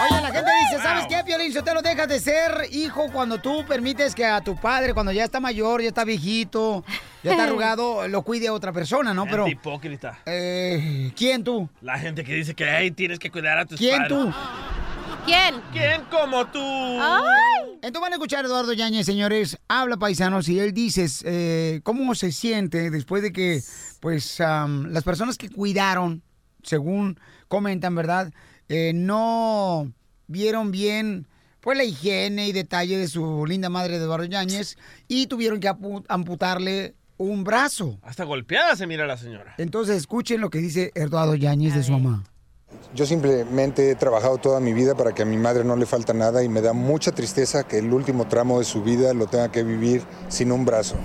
[0.00, 1.52] Oye, la gente dice, ¿sabes qué, Piolín?
[1.52, 5.12] Si te lo dejas de ser hijo cuando tú permites que a tu padre, cuando
[5.12, 6.84] ya está mayor, ya está viejito,
[7.22, 9.26] ya está arrugado, lo cuide a otra persona, ¿no?
[9.26, 10.18] Pero, hipócrita.
[10.26, 11.68] eh, ¿quién tú?
[11.82, 14.08] La gente que dice que ay, tienes que cuidar a tus ¿Quién padres.
[14.18, 14.34] tú?
[15.24, 15.54] ¿Quién?
[15.72, 16.60] ¿Quién como tú?
[16.60, 19.58] Entonces van a escuchar a Eduardo Yañez, señores.
[19.68, 23.62] Habla paisanos y él dice eh, cómo se siente después de que,
[24.00, 26.22] pues, las personas que cuidaron,
[26.62, 27.18] según
[27.48, 28.32] comentan, ¿verdad?
[28.68, 29.92] Eh, no
[30.26, 31.26] vieron bien,
[31.60, 34.76] pues, la higiene y detalle de su linda madre de Eduardo Yañez
[35.08, 35.72] y tuvieron que
[36.08, 37.98] amputarle un brazo.
[38.02, 39.54] Hasta golpeada se mira la señora.
[39.56, 42.24] Entonces escuchen lo que dice Eduardo Yañez de su mamá.
[42.94, 46.12] Yo simplemente he trabajado toda mi vida para que a mi madre no le falta
[46.12, 49.50] nada y me da mucha tristeza que el último tramo de su vida lo tenga
[49.50, 50.96] que vivir sin un brazo.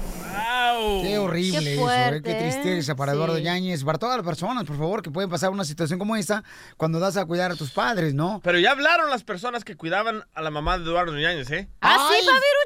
[1.01, 2.21] Qué horrible Qué eso, ¿eh?
[2.23, 3.17] qué tristeza para sí.
[3.17, 6.43] Eduardo Yáñez, para todas las personas, por favor, que pueden pasar una situación como esta
[6.77, 8.39] cuando das a cuidar a tus padres, ¿no?
[8.43, 11.69] Pero ya hablaron las personas que cuidaban a la mamá de Eduardo Ñañez, ¿eh?
[11.81, 12.09] ¿Ah,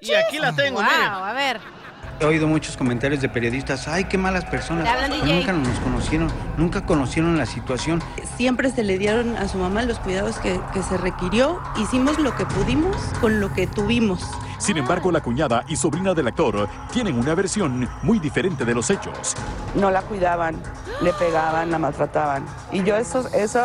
[0.01, 0.09] sí?
[0.09, 1.07] Y aquí la tengo, wow, miren.
[1.07, 1.59] a ver.
[2.23, 5.25] He oído muchos comentarios de periodistas, ay, qué malas personas, DJ.
[5.25, 8.01] nunca nos conocieron, nunca conocieron la situación.
[8.37, 11.59] Siempre se le dieron a su mamá los cuidados que, que se requirió.
[11.75, 14.25] Hicimos lo que pudimos con lo que tuvimos.
[14.57, 18.89] Sin embargo, la cuñada y sobrina del actor tienen una versión muy diferente de los
[18.89, 19.35] hechos.
[19.75, 20.55] no la cuidaban,
[21.01, 22.45] le pegaban, la maltrataban.
[22.71, 23.61] Y yo esos, eso,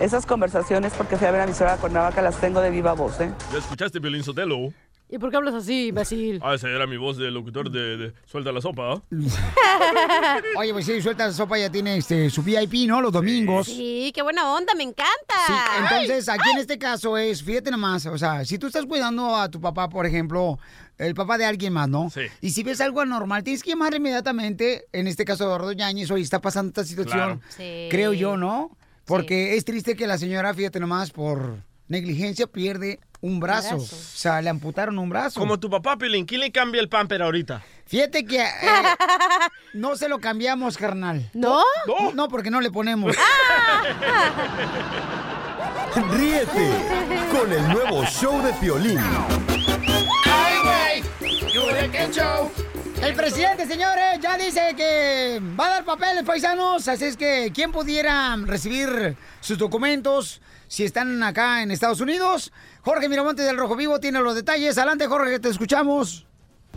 [0.00, 2.94] esas conversaciones, porque fui a ver a mi suegra con Cuernavaca, las tengo de viva
[2.94, 3.30] voz, ¿eh?
[3.52, 4.72] ¿Ya escuchaste, Violín Sotelo?
[5.12, 6.38] ¿Y por qué hablas así, imbécil?
[6.42, 9.02] Ah, esa era mi voz de locutor de, de Suelta la Sopa, ¿ah?
[10.56, 13.00] Oye, pues sí, suelta la sopa, ya tiene este, su VIP, ¿no?
[13.00, 13.66] Los domingos.
[13.66, 15.34] Sí, qué buena onda, me encanta.
[15.46, 19.34] Sí, entonces aquí en este caso es, fíjate nomás, o sea, si tú estás cuidando
[19.36, 20.58] a tu papá, por ejemplo,
[20.98, 22.08] el papá de alguien más, ¿no?
[22.10, 22.22] Sí.
[22.40, 26.22] Y si ves algo anormal, tienes que llamar inmediatamente, en este caso Eduardo Yáñez, hoy
[26.22, 27.40] está pasando esta situación, Claro.
[27.56, 27.88] Sí.
[27.90, 28.76] creo yo, ¿no?
[29.06, 31.56] Porque es triste que la señora, fíjate nomás, por
[31.88, 33.76] negligencia pierde un brazo.
[33.76, 33.96] brazo.
[33.96, 35.38] O sea, le amputaron un brazo.
[35.38, 37.62] Como tu papá, Piolín, ¿quién le cambia el pamper ahorita?
[37.86, 38.48] Fíjate que eh,
[39.74, 41.30] no se lo cambiamos, carnal.
[41.34, 41.62] ¿No?
[41.86, 43.16] No, no porque no le ponemos.
[46.12, 46.70] Ríete
[47.32, 49.00] con el nuevo show de Piolín.
[53.02, 57.72] El presidente, señores, ya dice que va a dar papeles paisanos, así es que quien
[57.72, 60.40] pudiera recibir sus documentos
[60.70, 62.52] si están acá en Estados Unidos.
[62.82, 64.78] Jorge Miramontes del Rojo Vivo tiene los detalles.
[64.78, 66.28] Adelante, Jorge, te escuchamos.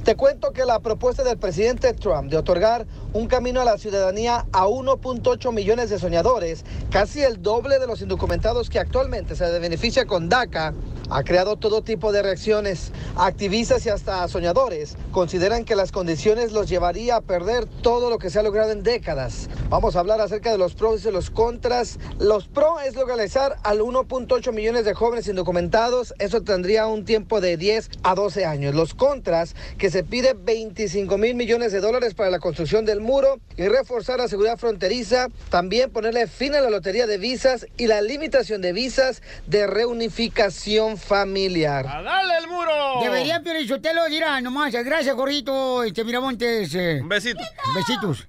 [0.03, 4.45] Te cuento que la propuesta del presidente Trump de otorgar un camino a la ciudadanía
[4.51, 10.05] a 1.8 millones de soñadores, casi el doble de los indocumentados que actualmente se beneficia
[10.05, 10.73] con DACA,
[11.09, 12.91] ha creado todo tipo de reacciones.
[13.15, 18.31] Activistas y hasta soñadores consideran que las condiciones los llevaría a perder todo lo que
[18.31, 19.49] se ha logrado en décadas.
[19.69, 21.99] Vamos a hablar acerca de los pros y los contras.
[22.19, 26.15] Los pro es legalizar al 1.8 millones de jóvenes indocumentados.
[26.17, 28.73] Eso tendría un tiempo de 10 a 12 años.
[28.73, 33.39] Los contras, que se pide 25 mil millones de dólares para la construcción del muro
[33.57, 35.27] y reforzar la seguridad fronteriza.
[35.49, 40.97] También ponerle fin a la lotería de visas y la limitación de visas de reunificación
[40.97, 41.85] familiar.
[41.85, 43.01] ¡Dale el muro!
[43.03, 44.73] Deberían, Piorichotelo, dirá nomás.
[44.73, 46.73] Gracias, Jorgito, este Miramontes.
[46.73, 47.41] Un besito.
[47.75, 48.27] Besitos.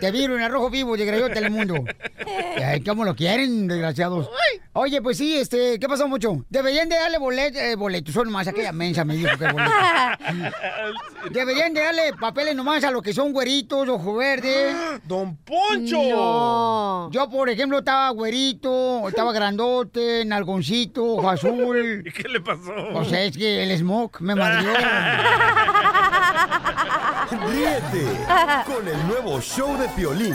[0.00, 1.84] Te vieron en el rojo vivo de Grayo Telemundo.
[2.64, 4.28] Ay, ¿Cómo lo quieren, desgraciados?
[4.72, 6.44] Oye, pues sí, este, ¿qué pasó mucho?
[6.48, 9.74] Deberían de darle bolet, eh, boletos, son nomás aquella mensa me dijo que boletos.
[11.32, 14.72] Deberían de darle papeles nomás a los que son güeritos, ojo verde.
[15.04, 15.98] ¡Don Poncho!
[16.10, 17.10] No.
[17.10, 22.04] Yo, por ejemplo, estaba güerito, estaba grandote, nalgoncito, ojo azul.
[22.06, 22.72] ¿Y qué le pasó?
[22.94, 24.72] O sea, es que el smoke me madrió.
[27.30, 28.04] Ríete
[28.66, 30.34] con el nuevo show de Piolín.